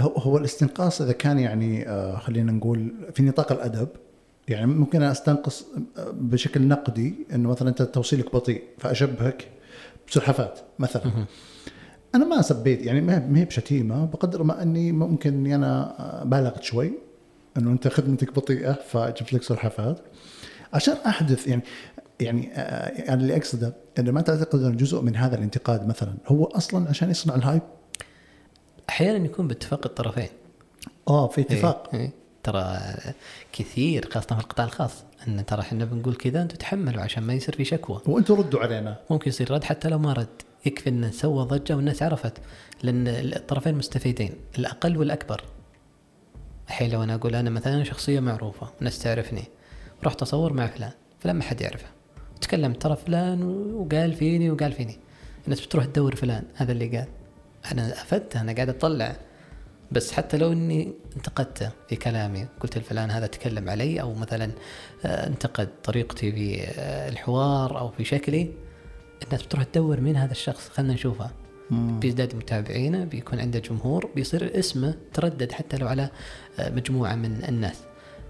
[0.00, 3.88] هو, هو الاستنقاص إذا كان يعني آه خلينا نقول في نطاق الأدب
[4.48, 5.66] يعني ممكن أنا أستنقص
[5.98, 9.48] آه، بشكل نقدي إنه مثلا أنت توصيلك بطيء فأشبهك
[10.08, 11.02] بسلحفات مثلا.
[12.14, 16.62] أنا ما سبيت يعني ما هي بشتيمة بقدر ما أني ممكن إني أنا آه، بالغت
[16.62, 16.92] شوي
[17.56, 19.98] إنه أنت خدمتك بطيئة فجبت لك سلحفات
[20.72, 21.62] عشان أحدث يعني
[22.20, 26.44] يعني آه، يعني اللي أقصده إنه ما تعتقد إنه جزء من هذا الانتقاد مثلا هو
[26.44, 27.62] أصلا عشان يصنع الهايب
[28.88, 30.28] أحيانا يكون باتفاق الطرفين.
[31.08, 31.90] آه في اتفاق.
[31.94, 32.00] إيه.
[32.00, 32.12] إيه.
[32.42, 32.78] ترى
[33.52, 37.56] كثير خاصة في القطاع الخاص إن ترى إحنا بنقول كذا أنتم تحملوا عشان ما يصير
[37.56, 38.00] في شكوى.
[38.06, 39.00] وأنتم ردوا علينا.
[39.10, 40.42] ممكن يصير رد حتى لو ما رد.
[40.66, 42.32] يكفي انه سوى ضجة والناس عرفت
[42.82, 45.44] لأن الطرفين مستفيدين الأقل والأكبر.
[46.68, 49.44] الحين لو أنا أقول أنا مثلا شخصية معروفة الناس تعرفني
[50.04, 51.86] رحت أصور مع فلان فلان ما حد يعرفه.
[52.40, 53.42] تكلم ترى فلان
[53.74, 54.98] وقال فيني وقال فيني.
[55.44, 57.08] الناس بتروح تدور فلان هذا اللي قال.
[57.72, 59.16] أنا افدته أنا قاعد أطلع.
[59.92, 64.50] بس حتى لو إني انتقدته في كلامي قلت لفلان هذا تكلم علي أو مثلا
[65.04, 68.50] آه، انتقد طريقتي في آه، الحوار أو في شكلي
[69.24, 70.68] الناس بتروح تدور مين هذا الشخص.
[70.68, 71.30] خلنا نشوفه.
[71.70, 76.08] بيزداد متابعينه بيكون عنده جمهور بيصير اسمه تردد حتى لو على
[76.58, 77.80] آه، مجموعة من الناس.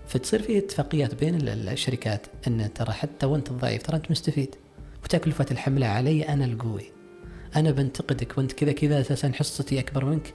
[0.08, 4.54] فتصير في اتفاقيات بين ال- ال- الشركات إن ترى حتى وأنت الضعيف ترى أنت مستفيد.
[5.04, 6.93] وتكلفه الحملة علي أنا القوي.
[7.56, 10.34] أنا بنتقدك وأنت كذا كذا أساسا حصتي أكبر منك.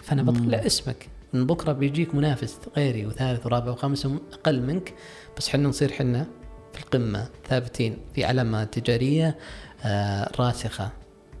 [0.00, 1.08] فأنا بطلع اسمك.
[1.32, 4.94] من بكرة بيجيك منافس غيري وثالث ورابع وخامس أقل منك.
[5.36, 6.26] بس حنا نصير حنا
[6.72, 9.38] في القمة ثابتين في علامة تجارية
[9.84, 10.90] آه راسخة.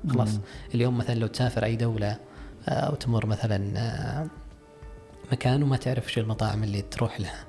[0.08, 0.40] خلاص.
[0.74, 2.18] اليوم مثلا لو تسافر أي دولة
[2.68, 4.26] آه أو تمر مثلا آه
[5.32, 7.44] مكان وما تعرف إيش المطاعم اللي تروح لها.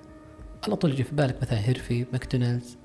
[0.63, 2.77] على طول يجي في بالك مثلا هيرفي ماكدونالدز.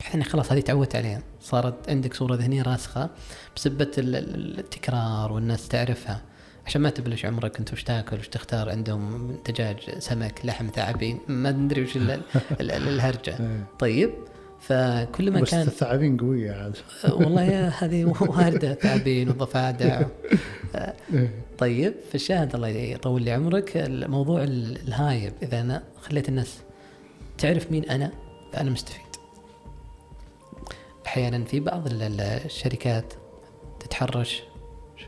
[0.00, 1.22] بحيث خلاص هذه تعودت عليها.
[1.44, 3.10] صارت عندك صورة ذهنية راسخة
[3.56, 6.20] بسبة ال- ال- التكرار والناس تعرفها.
[6.66, 11.50] عشان ما تبلش عمرك انت وش تاكل وش تختار عندهم دجاج سمك لحم ثعابين ما
[11.50, 12.10] ندري وش ال-
[12.60, 13.36] ال- ال- الهرجة.
[13.78, 14.10] طيب
[14.60, 16.76] فكل ما بس كان الثعابين قوية عاد.
[17.10, 18.74] والله يا هذه واردة.
[18.74, 20.02] ثعابين وضفادع.
[21.58, 23.76] طيب فالشاهد الله يطول لي عمرك.
[23.76, 26.58] الموضوع ال- ال hype إذا أنا خليت الناس
[27.38, 28.10] تعرف مين أنا
[28.52, 29.03] فأنا مستفيد.
[31.14, 33.14] أحيانا في بعض ال- ال- الشركات
[33.80, 34.42] تتحرش.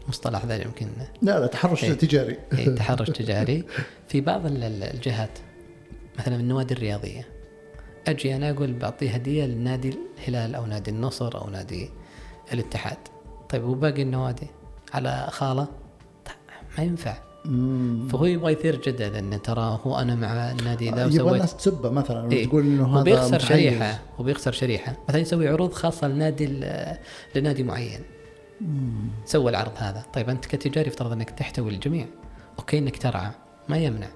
[0.08, 0.88] مصطلح ذا يمكن؟
[1.22, 1.92] لا لا تحرش إيه.
[1.92, 2.38] تجاري.
[2.58, 3.64] إيه، تحرش تجاري.
[4.08, 5.38] في بعض ال- ال- الجهات
[6.18, 7.28] مثلا النوادي الرياضية.
[8.08, 11.90] أجي أنا أقول بعطيه هدية لنادي الهلال أو نادي النصر أو نادي
[12.52, 12.98] الاتحاد.
[13.48, 14.46] طيب وباقي النوادي؟
[14.94, 15.68] على خالة؟
[16.26, 16.36] طيب
[16.78, 17.16] ما ينفع.
[17.48, 18.08] مم.
[18.08, 21.90] فهو يبغى يثير جدل ان ترى هو أنا مع النادي ذا يبغى وسويت الناس تسبه
[21.90, 22.46] مثلا إيه.
[22.46, 23.48] وتقول إنه هذا وبيخسر متحيز.
[23.48, 24.96] شريحة وبيخسر شريحة.
[25.08, 26.46] مثلا يسوي عروض خاصة لنادي
[27.34, 28.00] لنادي معين.
[29.24, 30.04] سوى العرض هذا.
[30.14, 32.06] طيب أنت كتجاري افترض إنك تحتوي الجميع.
[32.58, 33.30] okay إنك ترعى.
[33.68, 34.08] ما يمنع.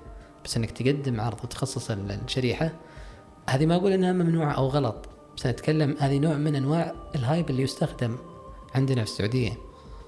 [0.45, 2.72] بس إنك تقدم عرض وتخصص ال- الشريحة.
[3.49, 5.09] هذه ما أقول إنها ممنوعة أو غلط.
[5.37, 8.16] بس أنا أتكلم هذه نوع من أنواع ال hype اللي يستخدم
[8.74, 9.53] عندنا في السعودية.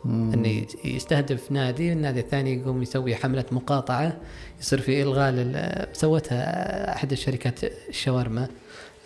[0.04, 4.16] انه يستهدف نادي النادي الثاني يقوم يسوي حملة مقاطعة
[4.60, 8.48] يصير في إلغاء سوتها أحد الشركات الشاورما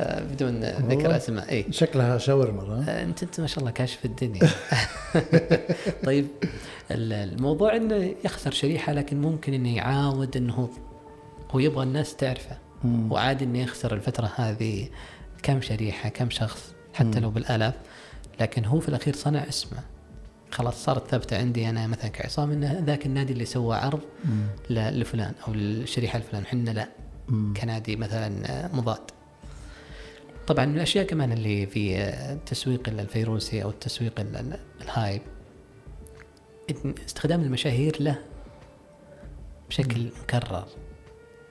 [0.01, 1.17] آه، بدون ذكر.
[1.17, 1.65] أسماء إي.
[1.71, 4.41] شكلها شاورما؟ آه، أنت أنت ما شاء الله كاشف الدنيا.
[6.07, 6.27] طيب
[6.91, 10.69] ال- الموضوع إنه يخسر شريحة لكن ممكن إنه يعاود إنه
[11.51, 12.59] هو يبغى الناس تعرفه.
[12.85, 13.13] مم.
[13.13, 14.89] وعادي إنه يخسر الفترة هذه
[15.43, 17.75] كم شريحة كم شخص حتى لو بالآلاف.
[18.41, 19.79] لكن هو في الأخير صنع اسمه.
[20.57, 24.01] خلاص صارت ثابتة عندي أنا مثلا كعصام انه ذاك النادي اللي سوى عرض
[24.71, 26.47] لفلان أو الشريحه الفلان.
[26.47, 26.89] حنا لا.
[27.29, 27.55] مم.
[27.57, 29.01] كنادي مثلا مضاد.
[30.47, 31.99] طبعا من الأشياء كمان اللي في
[32.33, 35.23] التسويق الفيروسي أو التسويق ال- ال- الهايب.
[37.07, 38.19] استخدام المشاهير له
[39.69, 40.65] بشكل مكرر.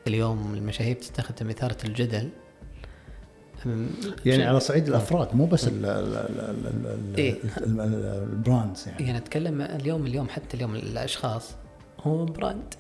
[0.08, 2.30] اليوم المشاهير تستخدم إثارة الجدل
[4.26, 7.20] يعني على صعيد الأفراد مو بس ال ال ال ال.
[7.20, 9.06] ال- ال- ال brands يعني.
[9.06, 11.52] يعني أتكلم اليوم اليوم حتى اليوم الأشخاص
[12.02, 12.74] هو brand.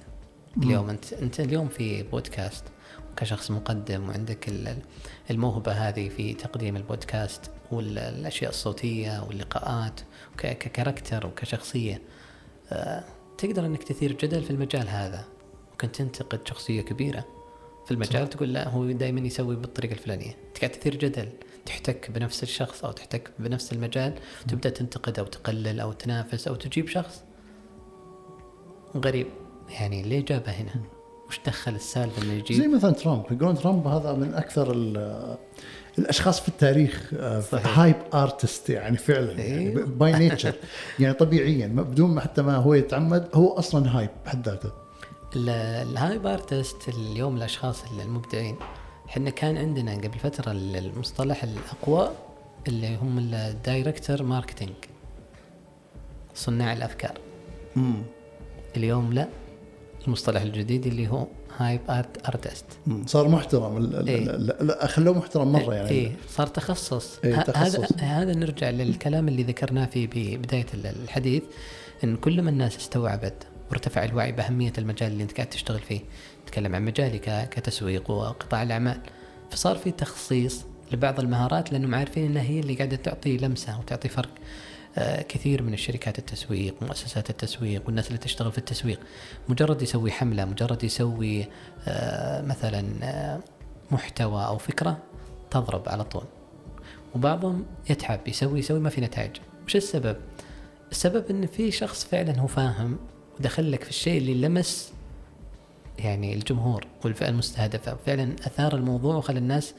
[0.57, 2.63] اليوم أنت أنت اليوم في بودكاست
[3.17, 4.77] كشخص مقدم وعندك ال-
[5.31, 9.99] الموهبة هذه في تقديم البودكاست والأشياء الصوتية واللقاءات
[10.37, 12.01] ك character وكشخصية.
[12.71, 13.03] آه،
[13.37, 15.25] تقدر إنك تثير جدل في المجال هذا.
[15.71, 17.25] ممكن تنتقد شخصية كبيرة.
[17.85, 20.37] في المجال تقول لا هو دائما يسوي بالطريقة الفلانية.
[20.47, 21.29] انت قاعد تثير جدل
[21.65, 24.13] تحتك بنفس الشخص أو تحتك بنفس المجال
[24.47, 27.23] تبدأ تنتقد أو تقلل أو تنافس أو تجيب شخص
[28.97, 29.27] غريب.
[29.69, 30.75] يعني ليه جابه هنا؟
[31.27, 33.23] وش دخل السالفة إنه زي يجيب مثلا ترامب.
[33.31, 35.37] يقولون ترامب هذا من أكثر ال-
[35.99, 37.11] الأشخاص في التاريخ
[37.51, 37.79] صحيح.
[37.79, 39.69] hype artist يعني فعلا يعني.
[39.83, 40.53] by nature
[40.99, 44.71] يعني طبيعيا بدون حتى ما هو يتعمد هو أصلا hype بحد ذاته.
[45.35, 48.55] ال hype artist اليوم الأشخاص المبدعين
[49.09, 52.11] إحنا كان عندنا قبل فترة المصطلح الأقوى
[52.67, 54.73] اللي هم ال director marketing
[56.35, 57.17] صناع الأفكار
[57.75, 58.03] مم.
[58.77, 59.27] اليوم لا
[60.07, 61.27] المصطلح الجديد اللي هو
[61.57, 62.65] hype art artist.
[63.05, 64.19] صار محترم ال- إيه.
[64.61, 67.35] لا, خلوه محترم مرة يعني إيه صار تخصص إيه،.
[67.55, 71.43] هذا هذا نرجع للكلام اللي ذكرناه في بدايه ال- الحديث
[72.03, 76.01] إن كل ما الناس استوعبت وارتفع الوعي بأهمية المجال اللي انت قاعد تشتغل فيه.
[76.45, 77.19] تتكلم عن مجالي
[77.51, 79.01] كتسويق وقطاع الأعمال.
[79.51, 84.29] فصار في تخصيص لبعض المهارات لأنهم عارفين إنها هي اللي قاعدة تعطي لمسة وتعطي فرق
[84.97, 88.99] آه، كثير من الشركات التسويق مؤسسات التسويق والناس اللي تشتغل في التسويق.
[89.49, 91.45] مجرد يسوي حملة مجرد يسوي
[91.87, 93.39] آه، مثلا آه،
[93.91, 94.97] محتوى أو فكرة
[95.51, 96.23] تضرب على طول.
[97.15, 99.31] وبعضهم يتعب يسوي يسوي ما في نتائج.
[99.65, 100.17] وش السبب؟
[100.91, 102.97] السبب إن في شخص فعلا هو فاهم
[103.39, 104.93] ودخل لك في الشيء اللي لمس
[105.99, 107.97] يعني الجمهور والفئة المستهدفة.
[108.05, 109.73] فعلا أثار الموضوع وخلى الناس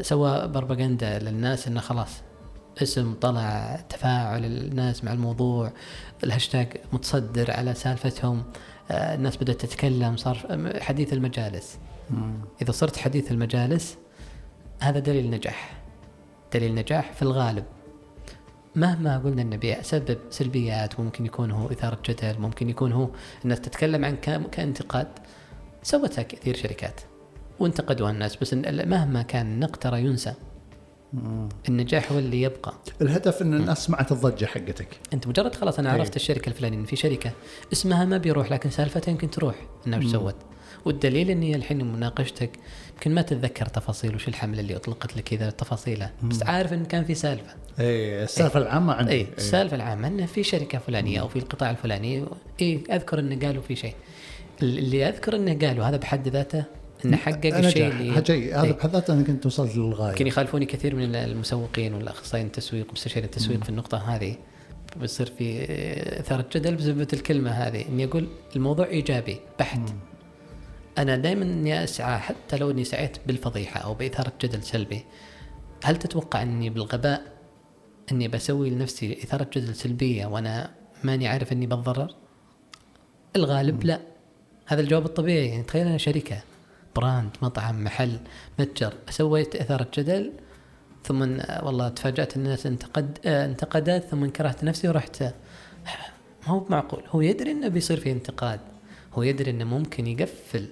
[0.00, 2.10] سوى بروباغندا للناس إنه خلاص
[2.82, 5.72] اسم طلع تفاعل الناس مع الموضوع
[6.24, 8.44] الهاشتاج متصدر على سالفتهم
[8.90, 10.38] آه، الناس بدأت تتكلم صار
[10.80, 11.78] حديث المجالس.
[12.10, 12.34] مم.
[12.62, 13.98] إذا صرت حديث المجالس
[14.80, 15.82] هذا دليل نجاح.
[16.54, 17.64] دليل نجاح في الغالب.
[18.76, 23.08] مهما قلنا انه بيسبب سلبيات ممكن يكون هو إثارة جدل ممكن يكون هو
[23.44, 24.16] الناس تتكلم عن
[24.52, 25.08] كانتقاد
[25.82, 27.00] سوتها كثير شركات
[27.60, 28.36] وانتقدوها الناس.
[28.36, 30.34] بس إن مهما كان النقد ترى ينسى
[31.12, 31.48] مم.
[31.68, 32.74] النجاح هو اللي يبقى.
[33.02, 34.88] الهدف إن الناس سمعت الضجة حقتك.
[35.12, 36.00] أنت مجرد خلاص أنا أيوة.
[36.00, 37.32] عرفت الشركة الفلانية إن في شركة
[37.72, 39.54] اسمها ما بيروح لكن سالفتها يمكن تروح.
[39.86, 40.34] إنها وش سوت؟
[40.84, 42.50] والدليل اني الحين مناقشتك
[42.92, 47.04] يمكن ما تتذكر تفاصيل وش الحملة اللي أطلقت لك كذا تفاصيلها بس عارف إن كان
[47.04, 47.54] في سالفة.
[47.80, 49.12] اي السالفة العامة عندي.
[49.12, 52.24] اي السالفة العامة انه في شركة فلانية أو في القطاع الفلاني
[52.60, 53.94] اي أذكر إنه قالوا في شيء.
[54.62, 56.64] اللي أذكر إنه قالوا هذا بحد ذاته
[57.04, 58.50] إنه حقق الشيء اللي جاي.
[58.50, 58.72] هذا إيه.
[58.72, 60.10] بحد ذاته أنا كنت وصلت للغاية.
[60.10, 64.36] يمكن يخالفوني كثير من المسوقين والأخصائيين التسويق ومستشارين التسويق في النقطة هذه.
[64.96, 65.64] بيصير في
[66.20, 69.80] إثارة جدل بسبب الكلمة هذه إني أقول الموضوع إيجابي بحت.
[70.98, 75.04] أنا دائما إني أسعى حتى لو إني سعيت بالفضيحة أو بإثارة جدل سلبي
[75.84, 77.22] هل تتوقع إني بالغباء
[78.12, 80.70] إني بسوي لنفسي إثارة جدل سلبية وأنا
[81.04, 82.14] ماني عارف إني بتضرر؟
[83.36, 84.00] الغالب لا.
[84.66, 85.48] هذا الجواب الطبيعي.
[85.48, 86.42] يعني تخيل أنا شركة
[86.96, 88.18] brand مطعم محل
[88.58, 90.32] متجر سويت إثارة جدل
[91.04, 91.22] ثم
[91.62, 95.22] والله تفاجأت الناس انتقد انتقدت ثم كرهت نفسي ورحت.
[95.22, 95.32] ما
[96.44, 98.60] هو معقول؟ هو يدري إنه بيصير في انتقاد.
[99.14, 100.68] هو يدري إنه ممكن يقفل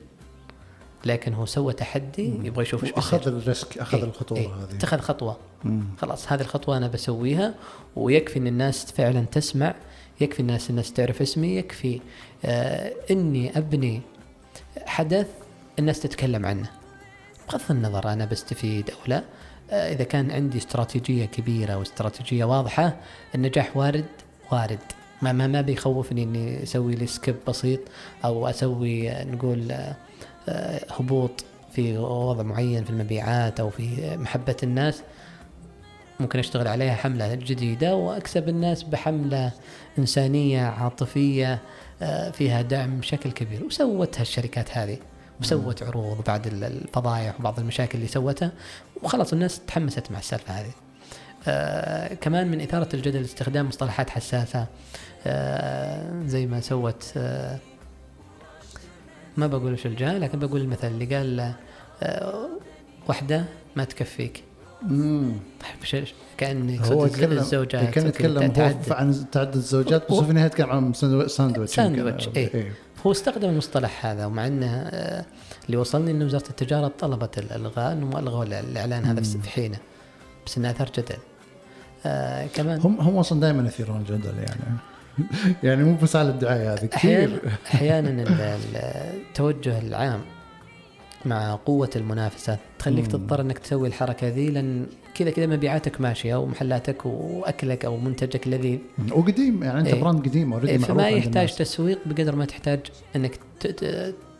[1.05, 4.76] لكن هو سوى تحدي يبغى يشوف إيش اخذ الريسك أخذ إيه، الخطورة إيه، هذه.
[4.76, 5.36] اتخذ خطوة.
[5.64, 5.84] مم.
[5.98, 7.55] خلاص هذه الخطوة أنا بسويها
[7.96, 9.74] ويكفي إن الناس فعلا تسمع
[10.20, 12.01] يكفي الناس الناس تعرف اسمي يكفي
[12.44, 14.01] آه إني أبني
[14.86, 15.26] حدث
[15.78, 16.70] الناس تتكلم عنه.
[17.48, 19.24] بغض النظر أنا بستفيد أو لا
[19.70, 22.96] آه إذا كان عندي استراتيجية كبيرة واستراتيجية واضحة
[23.34, 24.05] النجاح وارد
[24.53, 24.78] وارد.
[25.22, 27.80] ما ما ما بيخوفني إني أسوي لي سكيب بسيط
[28.24, 29.96] أو أسوي آه، نقول آه،
[30.90, 35.03] هبوط في وضع معين في المبيعات أو في محبة الناس
[36.20, 39.53] ممكن أشتغل عليها حملة جديدة وأكسب الناس بحملة
[39.98, 41.59] إنسانية عاطفية
[42.03, 44.98] آه، فيها دعم بشكل كبير وسوتها الشركات هذه
[45.40, 48.53] وسوت عروض بعد ال- الفضايح وبعض المشاكل اللي سوتها
[49.03, 50.70] وخلاص الناس تحمست مع السالفة هذه.
[51.48, 54.66] آه كمان من إثارة الجدل استخدام مصطلحات حساسة
[55.26, 57.59] آه زي ما سوت آه
[59.37, 61.53] ما بقول وش الجهة لكن بقول المثل اللي قال
[62.03, 62.49] آه
[63.09, 63.45] واحدة
[63.76, 64.43] ما تكفيك.
[64.83, 65.33] مم.
[65.61, 66.05] طيب
[66.39, 68.72] كأن هو يتكلم الزوجات كان يتكلم هو.
[68.91, 71.74] عن تعدد الزوجات بس في النهاية يتكلم عن ساندويتش.
[71.74, 72.72] ساندويتش، إيه.
[73.07, 75.24] هو استخدم المصطلح هذا ومع إنه آه،
[75.66, 79.78] اللي وصلني ان وزارة التجارة طلبت الالغاء انهم ألغوا الإعلان هذا في حينه.
[80.47, 81.16] بس إنه اثار جدل
[82.07, 84.76] آه كمان هم هم أصلا دائما يثيرون الجدل يعني.
[85.62, 87.40] يعني مو بس على الدعاية هذه كثير
[87.74, 88.24] أحيانا
[89.14, 90.20] التوجه العام
[91.24, 93.11] مع قوة المنافسة تخليك مم.
[93.11, 98.78] تضطر إنك تسوي الحركة ذي لأن كذا كذا مبيعاتك ماشية ومحلاتك وأكلك أو منتجك لذيذ
[99.12, 102.80] وقديم يعني أنت إيه brand قديم already إيه فما يحتاج تسويق بقدر ما تحتاج
[103.16, 103.38] إنك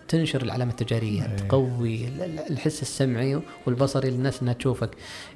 [0.09, 1.37] تنشر العلامة التجارية إيه.
[1.37, 2.09] تقوي
[2.51, 4.91] الحس السمعي والبصري للناس إنها تشوفك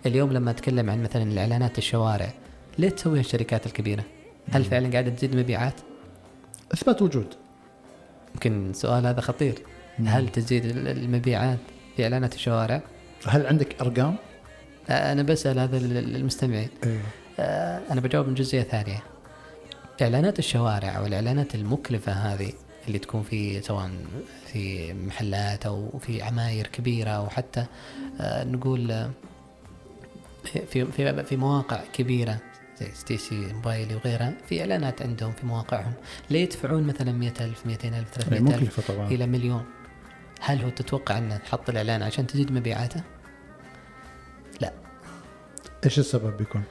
[0.07, 2.33] اليوم لما أتكلم عن مثلا الإعلانات الشوارع
[2.79, 4.05] ليه تسويها الشركات الكبيرة؟
[4.53, 5.75] هل فعلا قاعدة تزيد مبيعات؟
[6.75, 7.35] إثبات وجود
[8.35, 9.55] يمكن سؤال هذا خطير
[9.99, 11.59] هل تزيد المبيعات
[11.97, 12.83] في إعلانات الشوارع؟
[13.27, 14.17] هل عندك أرقام؟
[14.91, 17.01] أنا بسأل هذا المستمعين إيه؟
[17.91, 19.03] أنا بجاوب من جزئية ثانية
[20.03, 22.53] إعلانات الشوارع أو الاعلانات المكلفة هذه
[22.87, 23.91] اللي تكون في سواء
[24.53, 27.67] في محلات أو في عماير كبيرة أو حتى
[28.23, 29.09] نقول
[30.45, 32.39] في في في مواقع كبيرة
[32.81, 35.93] زي ستيسي موبايلي وغيرها في إعلانات عندهم في مواقعهم.
[36.31, 39.09] ليه يدفعون مثلا 100000 200000 300000 طبعا.
[39.09, 39.65] إلى مليون.
[40.41, 43.03] هل هو تتوقع أنه تحط الإعلان عشان تزيد مبيعاته؟
[44.61, 44.73] لا.
[45.85, 46.63] إيش السبب بيكون؟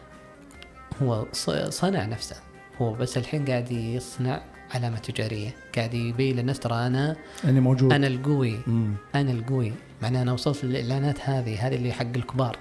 [1.01, 1.27] هو
[1.69, 2.35] صنع نفسه.
[2.81, 4.41] هو بس الحين قاعد يصنع
[4.71, 5.55] علامة تجارية.
[5.75, 6.59] قاعد يبين للناس.
[6.59, 7.93] ترى أنا اني موجود.
[7.93, 8.59] أنا القوي.
[8.67, 8.95] مم.
[9.15, 9.73] أنا القوي.
[10.01, 12.57] معناه أنا وصلت للإعلانات هذه هذه اللي حق الكبار.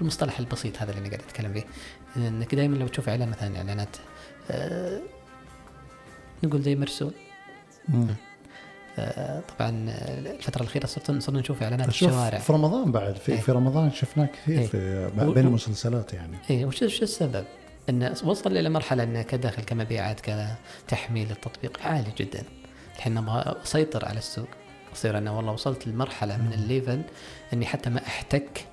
[0.00, 1.64] المصطلح البسيط هذا اللي أنا قاعد أتكلم فيه.
[2.16, 3.96] إنك دائما لو تشوف اعلان مثلا إعلانات
[4.50, 5.00] آه
[6.44, 7.12] نقول زي مرسول
[8.98, 12.38] آه، طبعا الفترة الأخيرة صرت صرنا نشوف إعلانات الشوارع.
[12.38, 16.36] في رمضان بعد في, إيه؟ في رمضان شفناه كثير إيه؟ في بين المسلسلات يعني.
[16.50, 17.44] اي وش وش السبب؟
[17.88, 22.42] انه وصل إلى مرحلة انه كداخل كمبيعات كتحميل التطبيق عالي جدا.
[22.96, 24.48] الحين أبغى أسيطر على السوق.
[24.92, 27.02] أصير أنا والله وصلت لمرحلة من الليفل
[27.52, 28.64] إني حتى ما أحتك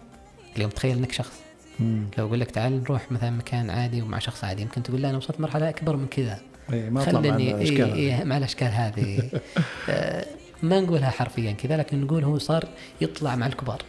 [0.56, 0.70] اليوم.
[0.70, 1.39] تخيل إنك شخص.
[1.80, 2.06] مم.
[2.18, 5.18] لو أقول لك تعال نروح مثلا مكان عادي ومع شخص عادي يمكن تقول لا أنا
[5.18, 6.40] وصلت مرحلة أكبر من كذا.
[6.74, 9.30] اي ما خلني مع الأشكال إيه مع الأشكال هذه.
[9.90, 10.26] آه
[10.64, 12.66] ما نقولها حرفيا كذا لكن نقول هو صار
[13.02, 13.82] يطلع مع الكبار.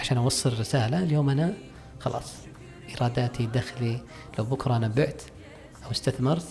[0.00, 1.54] عشان أوصل رسالة اليوم أنا
[2.00, 2.34] خلاص
[2.88, 4.00] ايراداتي دخلي
[4.38, 5.22] لو بكرة أنا بعت
[5.84, 6.46] أو استثمرت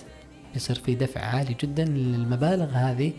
[0.56, 3.14] يصير في دفع عالي جدا للمبالغ هذه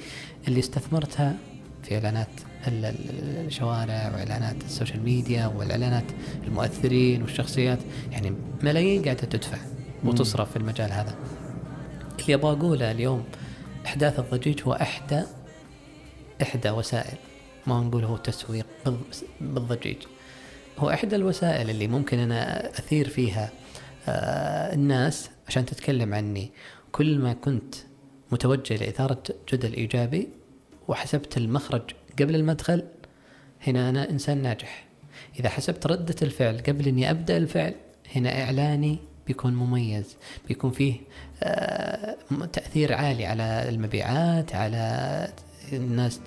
[0.48, 1.36] اللي استثمرتها
[1.84, 2.28] في إعلانات
[2.66, 6.04] الشوارع وإعلانات ال social media والإعلانات
[6.46, 7.78] المؤثرين والشخصيات
[8.12, 9.58] يعني ملايين قاعدة تدفع
[10.04, 11.14] وتصرف في المجال هذا.
[12.20, 13.24] اللي أبغى أقوله اليوم
[13.86, 15.22] أحداث الضجيج هو إحدى
[16.42, 17.18] إحدى وسائل
[17.66, 18.66] ما نقول هو تسويق
[19.40, 19.96] بالضجيج.
[20.78, 23.50] هو إحدى الوسائل اللي ممكن أنا أثير فيها
[24.08, 26.50] آه الناس عشان تتكلم عني.
[26.92, 27.74] كل ما كنت
[28.32, 29.22] متوجه لإثارة
[29.52, 30.28] جدل إيجابي
[30.88, 31.82] وحسبت المخرج
[32.20, 32.84] قبل المدخل
[33.66, 34.84] هنا أنا إنسان ناجح.
[35.40, 37.74] إذا حسبت ردة الفعل قبل إني أبدأ الفعل
[38.16, 40.16] هنا إعلاني بيكون مميز
[40.48, 40.94] بيكون فيه
[41.42, 42.16] آه،
[42.52, 45.28] تأثير عالي على المبيعات على
[45.72, 46.20] الناس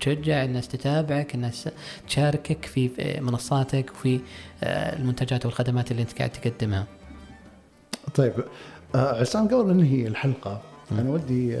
[0.00, 1.68] تشجع الناس تتابعك الناس
[2.08, 2.90] تشاركك في
[3.20, 4.20] منصاتك وفي
[4.62, 6.86] آه، المنتجات والخدمات اللي أنت قاعد تقدمها.
[8.14, 8.32] طيب
[8.94, 10.62] آه، عصام قبل ننهي الحلقة
[10.92, 11.56] أنا ودي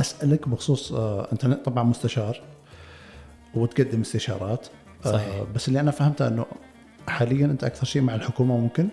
[0.00, 0.92] أسألك بخصوص
[1.32, 2.40] أنت طبعا مستشار
[3.54, 4.66] وتقدم استشارات
[5.04, 5.42] صحيح.
[5.54, 6.46] بس اللي أنا فهمته إنه
[7.08, 8.88] حاليا أنت أكثر شيء مع الحكومة ممكن؟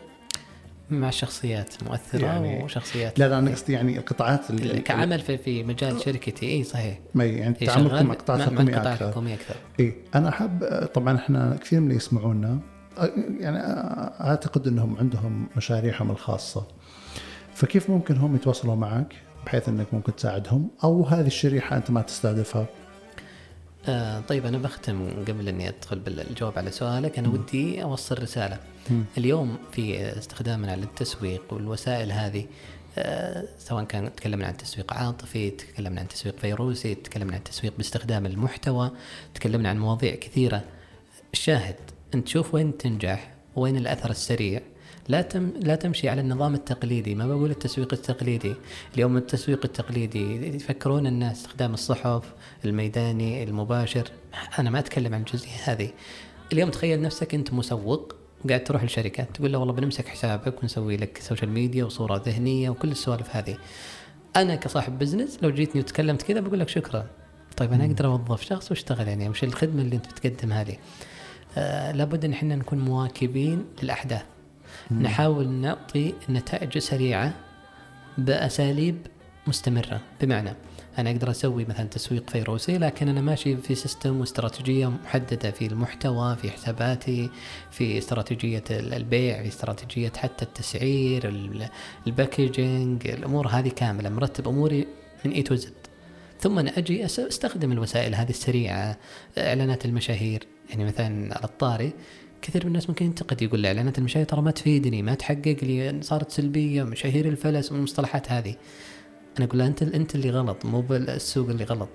[0.89, 5.63] مع شخصيات مؤثرة يعني وشخصيات لا لا أنا قصدي يعني القطاعات اللي كعمل في في
[5.63, 6.49] مجال شركتي.
[6.49, 6.99] إي صحيح.
[7.15, 9.09] ما يعني تعاملكم مع قطاعات حكوميه أكثر.
[9.09, 9.55] أكثر.
[9.79, 12.59] إي أنا حاب طبعا إحنا كثير من اللي يسمعونا
[13.39, 13.57] يعني
[14.21, 16.67] أعتقد إنهم عندهم مشاريعهم الخاصة.
[17.53, 19.15] فكيف ممكن هم يتواصلوا معك؟
[19.47, 22.65] بحيث إنك ممكن تساعدهم أو هذه الشريحة أنت ما تستهدفها
[23.85, 27.33] آه طيب أنا بختم قبل إني أدخل بالجواب على سؤالك أنا م.
[27.33, 29.01] ودي أوصل رسالة م.
[29.17, 32.45] اليوم في استخدامنا للتسويق والوسائل هذه
[32.97, 38.25] آه سواء كان تكلمنا عن تسويق عاطفي تكلمنا عن تسويق فيروسي تكلمنا عن تسويق باستخدام
[38.25, 38.91] المحتوى
[39.33, 40.63] تكلمنا عن مواضيع كثيرة
[41.33, 41.75] الشاهد
[42.13, 44.61] أنت تشوف وين تنجح وين الأثر السريع
[45.09, 47.15] لا تم لا تمشي على النظام التقليدي.
[47.15, 48.55] ما بقول التسويق التقليدي.
[48.95, 52.33] اليوم التسويق التقليدي يفكرون الناس استخدام الصحف
[52.65, 54.11] الميداني المباشر.
[54.59, 55.89] أنا ما أتكلم عن الجزئية هذه.
[56.53, 58.15] اليوم تخيل نفسك أنت مسوق
[58.47, 62.91] قاعد تروح لشركات تقول له والله بنمسك حسابك ونسوي لك social media وصورة ذهنية وكل
[62.91, 63.57] السوالف هذه.
[64.35, 67.05] أنا كصاحب business لو جيتني وتكلمت كذا بقول لك شكرا.
[67.57, 70.77] طيب أنا أقدر أوظف شخص وأشتغل يعني وش الخدمة اللي أنت بتقدم هذه
[71.57, 74.25] آه لابد إن إحنا نكون مواكبين للأحداث.
[74.91, 75.03] مم.
[75.03, 77.33] نحاول نعطي نتائج سريعة
[78.17, 78.97] بأساليب
[79.47, 80.01] مستمرة.
[80.21, 80.53] بمعنى
[80.97, 86.35] أنا أقدر أسوي مثلا تسويق فيروسي لكن أنا ماشي في system واستراتيجية محددة في المحتوى
[86.35, 87.29] في حساباتي
[87.71, 91.29] في استراتيجية البيع في استراتيجية حتى التسعير
[92.07, 94.87] ال packaging الأمور هذه كاملة مرتب أموري
[95.25, 95.73] من A to Z
[96.39, 98.97] ثم أنا أجي أستخدم الوسائل هذه السريعة
[99.37, 100.43] إعلانات المشاهير.
[100.69, 101.93] يعني مثلا على الطاري
[102.41, 106.01] كثير من الناس ممكن ينتقد يقول لي اعلانات المشاهير ترى ما تفيدني ما تحقق لي
[106.01, 108.55] صارت سلبية مشاهير الفلس والمصطلحات هذه.
[109.37, 111.89] أنا أقول أنت أنت اللي غلط مو بالسوق اللي غلط.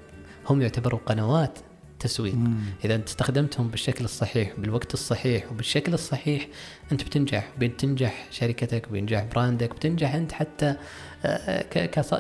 [0.50, 1.58] هم يعتبروا قنوات
[1.98, 2.34] تسويق.
[2.34, 2.56] مم.
[2.84, 6.48] إذا أنت استخدمتهم بالشكل الصحيح بالوقت الصحيح وبالشكل الصحيح
[6.92, 7.48] أنت بتنجح.
[7.58, 10.74] بتنجح شركتك بينجح براندك بتنجح أنت حتى
[11.24, 11.62] آه،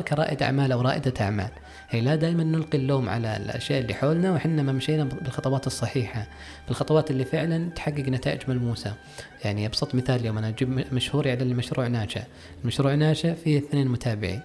[0.00, 1.50] كرائد أعمال أو رائدة أعمال.
[1.92, 6.26] هي لا دائما نلقي اللوم على الأشياء اللي حولنا وحنا ما مشينا بالخطوات الصحيحة
[6.68, 8.94] بالخطوات اللي فعلا تحقق نتائج ملموسة.
[9.44, 12.22] يعني أبسط مثال اليوم أنا أجيب مشهور يعلن المشروع ناشئ.
[12.62, 14.40] المشروع ناشئ فيه اثنين متابعين.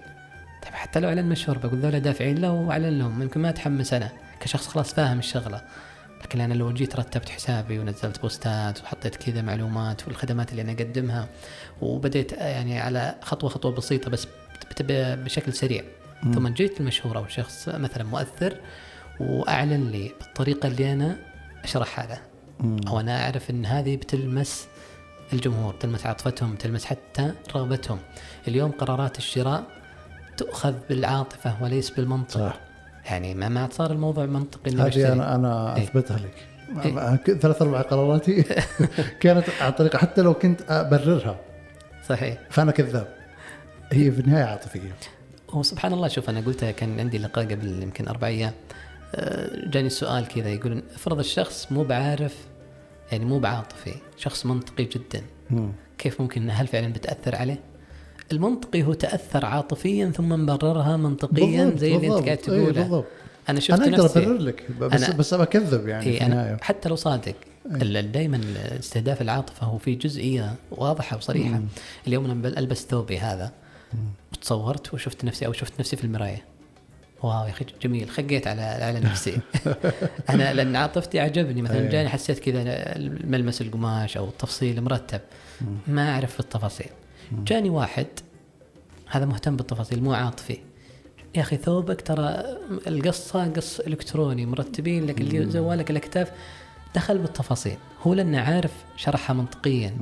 [0.62, 4.10] طيب حتى لو أعلن مشهور بقول ذولا دافعين له وأعلن لهم يمكن ما اتحمس أنا
[4.40, 5.60] كشخص خلاص فاهم الشغلة.
[6.24, 11.28] لكن أنا لو جيت رتبت حسابي ونزلت بوستات وحطيت كذا معلومات والخدمات اللي أنا أقدمها
[11.80, 14.26] وبديت يعني على خطوة خطوة بسيطة بس
[14.80, 15.84] بشكل سريع.
[16.22, 16.32] مم.
[16.32, 18.56] ثم جيت المشهور أو شخص مثلا مؤثر
[19.20, 21.16] وأعلن لي بالطريقة اللي أنا
[21.64, 22.20] اشرحها له
[22.88, 24.66] أو أنا أعرف إن هذه بتلمس
[25.32, 27.98] الجمهور تلمس عاطفتهم تلمس حتى رغبتهم.
[28.48, 29.64] اليوم قرارات الشراء
[30.36, 32.38] تؤخذ بالعاطفة وليس بالمنطق.
[32.40, 32.60] صح.
[33.10, 35.82] يعني ما ما صار الموضوع منطقي هذه أنا أنا إيه.
[35.82, 36.46] أثبتها لك.
[36.84, 38.42] إيه؟ ثلاث أربع قراراتي
[39.20, 41.36] كانت عن طريق حتى لو كنت أبررها.
[42.08, 42.38] صحيح.
[42.50, 43.08] فأنا كذاب.
[43.92, 44.92] هي في النهاية عاطفية.
[45.50, 48.52] هو سبحان الله شوف أنا قلتها كان عندي لقاء قبل يمكن أربع أيام.
[49.14, 52.36] آه، جاني سؤال كذا يقول أفرض الشخص مو بعارف
[53.12, 55.22] يعني مو بعاطفي شخص منطقي جدا
[55.98, 57.60] كيف ممكن هل فعلا بتأثر عليه؟
[58.32, 62.66] المنطقي هو تأثر عاطفيا ثم مبررها منطقيا بالضبط زي اللي أنت قاعد تقوله.
[62.66, 63.04] إيه بالضبط.
[63.48, 66.96] أنا شفت أنا أقدر أبرر لك بس أنا بس بكذب يعني إيه أنا حتى لو
[66.96, 67.34] صادق
[67.82, 68.00] إيه.
[68.00, 68.40] دائما
[68.78, 71.58] استهداف العاطفة هو في جزئية واضحة وصريحة.
[71.58, 71.66] مم.
[72.06, 73.52] اليوم أنا ألبس ثوبي هذا.
[74.38, 76.44] وتصورت وشفت نفسي أو شفت نفسي في المراية.
[77.22, 78.10] واو يا أخي جميل.
[78.10, 79.38] خقيت على على نفسي.
[80.30, 81.88] أنا لأن عاطفتي عجبني مثلا إيه.
[81.88, 85.20] جاني حسيت كذا ملمس القماش أو التفصيل مرتب.
[85.86, 86.90] ما أعرف في التفاصيل
[87.32, 88.06] جاني واحد
[89.06, 90.58] هذا مهتم بالتفاصيل مو عاطفي.
[91.34, 92.44] يا أخي ثوبك ترى
[92.86, 96.32] القصة قص إلكتروني مرتبين لك اللي جوالك الأكتاف.
[96.94, 97.76] دخل بالتفاصيل.
[98.02, 99.96] هو لأنه عارف شرحها منطقيا.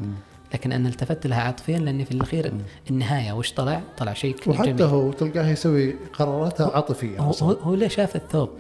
[0.56, 2.52] لكن أنا التفت لها عاطفيا لأني في الأخير
[2.90, 4.82] النهاية وش طلع؟ طلع شيء وحتى جميل.
[4.82, 8.50] هو تلقاه يسوي قراراته عاطفيه هو, هو, هو ليه شاف الثوب؟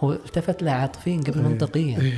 [0.00, 1.48] هو التفت لها عاطفيا قبل إيه.
[1.48, 2.14] منطقيا إيه.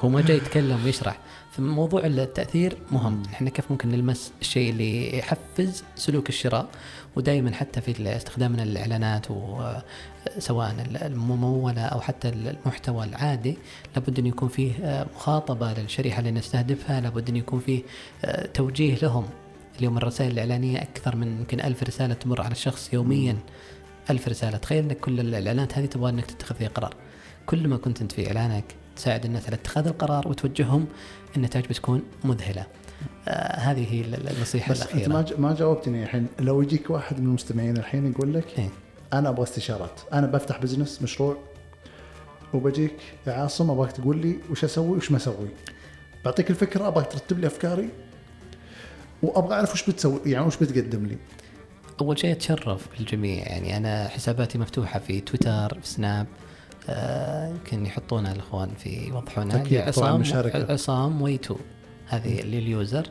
[0.00, 1.18] هو ما جاي يتكلم ويشرح
[1.50, 6.66] فموضوع التأثير مهم إحنا كيف ممكن نلمس الشيء اللي يحفز سلوك الشراء
[7.16, 9.26] ودائما حتى في استخدامنا للإعلانات
[10.38, 13.58] سواء الممولة أو حتى المحتوى العادي
[13.96, 17.82] لابد أن يكون فيه آه، مخاطبة للشريحة اللي نستهدفها لابد أن يكون فيه
[18.24, 19.28] آه، توجيه لهم.
[19.78, 23.36] اليوم الرسائل الإعلانية أكثر من يمكن ألف رسالة تمر على الشخص يوميا.
[24.10, 24.56] ألف رسالة.
[24.56, 26.94] تخيل أنك كل الإعلانات هذه تبغى أنك تتخذ فيها قرار.
[27.46, 28.64] كل ما كنت أنت في إعلانك
[28.96, 30.86] تساعد الناس على اتخاذ القرار وتوجههم
[31.36, 32.66] النتائج بتكون مذهلة.
[33.28, 35.20] آه هذه هي النصيحة بس الأخيرة.
[35.20, 36.26] انت ما جاوبتني الحين.
[36.40, 38.68] لو يجيك واحد من المستمعين الحين يقول لك إيه؟
[39.12, 40.00] أنا أبغى استشارات.
[40.12, 41.36] أنا بفتح business مشروع
[42.54, 42.96] وبجيك
[43.26, 45.48] يا عصام أبغاك تقول لي وش أسوي وش ما أسوي.
[46.24, 47.88] بعطيك الفكرة أبغاك ترتب لي أفكاري
[49.22, 51.16] وأبغى أعرف وش بتسوي يعني وش بتقدم لي.
[52.00, 53.46] أول شيء أتشرف بالجميع.
[53.46, 56.26] يعني أنا حساباتي مفتوحة في تويتر في سناب
[56.88, 60.22] آه، يمكن آه يحطونها الإخوان في يوضحونها عصام
[60.54, 61.56] عصام ويتو
[62.06, 63.10] هذه ال user.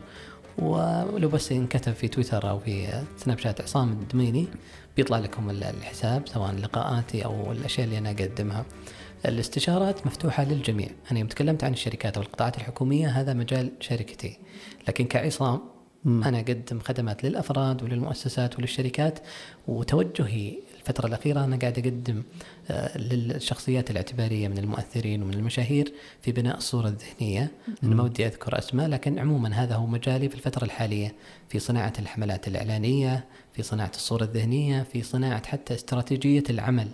[0.57, 4.47] ولو بس ينكتب في تويتر أو في سناب شات عصام الدميني
[4.97, 8.65] بيطلع لكم الحساب سواء لقاءاتي أو الأشياء اللي أنا أقدمها.
[9.25, 14.37] الاستشارات مفتوحة للجميع، أنا يوم تكلمت عن الشركات أو القطاعات الحكومية هذا مجال شركتي،
[14.87, 15.61] لكن كعصام
[16.05, 19.19] أنا أقدم خدمات للأفراد وللمؤسسات وللشركات
[19.67, 22.23] وتوجهي الفترة الأخيرة أنا قاعد أقدم
[22.69, 27.51] آه، للشخصيات الاعتبارية من المؤثرين ومن المشاهير في بناء الصورة الذهنية
[27.83, 31.15] أنا ما ودي أذكر أسماء لكن عموما هذا هو مجالي في الفترة الحالية.
[31.49, 36.87] في صناعة الحملات الإعلانية في صناعة الصورة الذهنية في صناعة حتى استراتيجية العمل.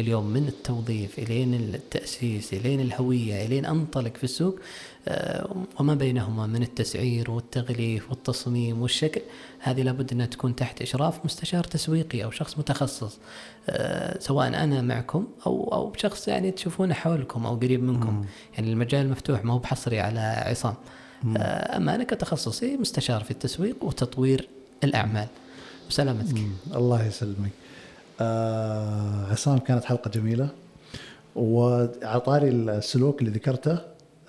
[0.00, 4.58] اليوم من التوظيف إلين التأسيس إلين الهوية إلين أنطلق في السوق
[5.08, 9.20] آه، وما بينهما من التسعير والتغليف والتصميم والشكل.
[9.58, 13.18] هذه لابد أنها تكون تحت إشراف مستشار تسويقي أو شخص متخصص
[13.68, 18.24] آه، سواء أنا معكم أو أو شخص يعني تشوفونه حولكم أو قريب منكم.
[18.54, 20.74] يعني المجال مفتوح ما هو بحصري على عصام.
[21.36, 24.48] آه، أما أنا كتخصصي مستشار في التسويق وتطوير
[24.84, 25.26] الأعمال.
[25.90, 26.42] بسلامتك
[26.74, 27.63] الله يسلمك.
[28.20, 30.48] آه عصام كانت حلقة جميلة.
[31.36, 33.72] وعطاري السلوك اللي ذكرته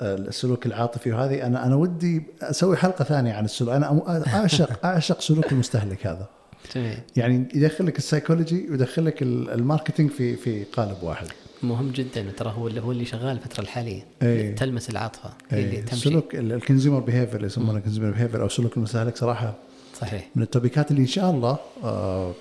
[0.01, 3.73] آه، السلوك العاطفي وهذه أنا أنا ودي أسوي حلقة ثانية عن السلوك.
[3.73, 6.27] أنا أعشق أعشق سلوك المستهلك هذا.
[6.75, 6.97] جميل.
[7.15, 11.27] يعني يدخل لك السايكولوجي ويدخل لك ال- ال marketing في في قالب واحد.
[11.63, 14.03] مهم جدا ترى هو اللي هو اللي شغال الفترة الحالية.
[14.21, 14.55] إيه.
[14.55, 16.09] تلمس العاطفة هي اللي تمشي.
[16.09, 19.53] سلوك ال consumer behavior اللي يسمونه ال consumer behavior أو سلوك المستهلك صراحة
[20.01, 20.29] صحيح.
[20.35, 22.31] من التوبيكات اللي إن شاء الله آه،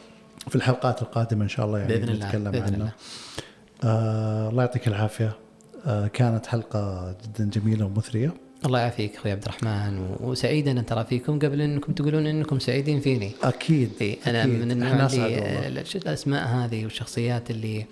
[0.49, 2.75] في الحلقات القادمة إن شاء الله يعني بإذن الله نتكلم بإذن عنه.
[2.75, 2.93] الله.
[3.85, 5.33] آه الله يعطيك العافية.
[5.87, 8.35] آه كانت حلقة جدا جميلة ومثرية.
[8.67, 10.17] الله يعافيك أخوي عبد الرحمن.
[10.21, 11.39] وسعيد أنا ترى فيكم.
[11.39, 13.33] قبل أنكم تقولون أنكم سعيدين فيني.
[13.43, 14.55] أكيد إي أنا أكيد.
[14.55, 17.87] من النوع اللي الأسماء هذه والشخصيات اللي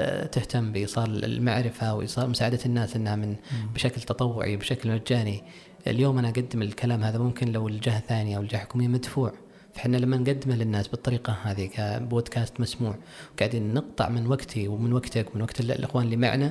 [0.00, 3.36] آه، تهتم بايصال المعرفة وايصال مساعدة الناس إنها من
[3.74, 5.42] بشكل تطوعي بشكل مجاني.
[5.86, 9.32] اليوم أنا أقدم الكلام هذا ممكن لو الجهة الثانية أو الجهة الحكوميه مدفوع.
[9.74, 12.96] فإحنا لما نقدمه للناس بالطريقة هذه كبودكاست مسموع
[13.34, 16.50] وقاعدين نقطع من وقتي ومن وقتك ومن وقت ال- الإخوان اللي معنا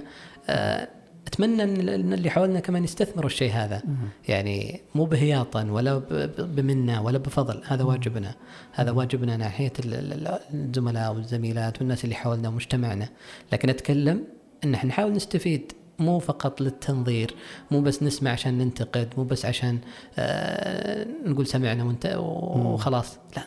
[0.50, 0.88] آه،
[1.28, 3.82] أتمنى إن اللي حولنا كمان يستثمروا الشيء هذا.
[4.30, 8.36] يعني مو بهياطا ولا ب- ب- بمنة ولا بفضل هذا واجبنا.
[8.72, 13.10] هذا واجبنا ناحية ال- ال- الزملاء والزميلات والناس اللي حولنا ومجتمعنا.
[13.54, 14.24] لكن أتكلم
[14.64, 17.34] إن إحنا نحاول نستفيد مو فقط للتنظير
[17.72, 19.80] مو بس نسمع عشان ننتقد مو بس عشان
[20.18, 23.44] آه نقول سمعنا وانت وخلاص لا.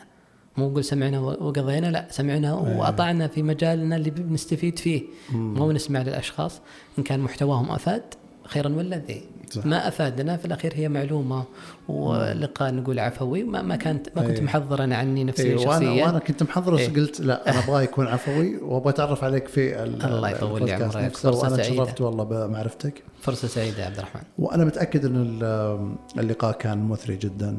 [0.57, 5.01] مو نقول سمعنا وقضينا لا سمعنا وأطعنا في مجالنا اللي بنستفيد فيه.
[5.31, 6.61] مو نسمع للأشخاص
[6.99, 8.03] إن كان محتواهم أفاد
[8.45, 9.21] خيرا ولا ذي.
[9.49, 9.65] صح.
[9.65, 11.43] ما أفادنا في الأخير هي معلومة
[11.87, 14.43] ولقاء نقول عفوي ما, ما كانت ما كنت أي.
[14.43, 16.93] محضر أنا عني نفسي إيه وأنا شخصيا وأنا كنت محضر إيه.
[16.93, 20.71] قلت لا أنا ابغاه يكون عفوي وأبغى أتعرف عليك في ال- الله ال- يطول لي
[20.73, 20.95] عمرك.
[20.95, 21.09] وأنا
[21.57, 21.63] سعيدة.
[21.63, 27.15] تشرفت والله بمعرفتك فرصة سعيدة يا عبد الرحمن وأنا متأكد إن ال- اللقاء كان مثري
[27.15, 27.57] جدا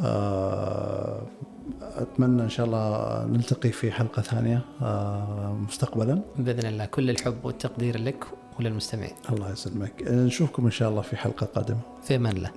[0.00, 1.22] آه،
[1.96, 7.98] أتمنى إن شاء الله نلتقي في حلقة ثانية آه، مستقبلا بإذن الله كل الحب والتقدير
[8.00, 8.24] لك
[8.58, 10.02] وللمستمعين الله يسلمك.
[10.02, 11.80] نشوفكم إن شاء الله في حلقة قادمة.
[12.02, 12.50] في أمان الله.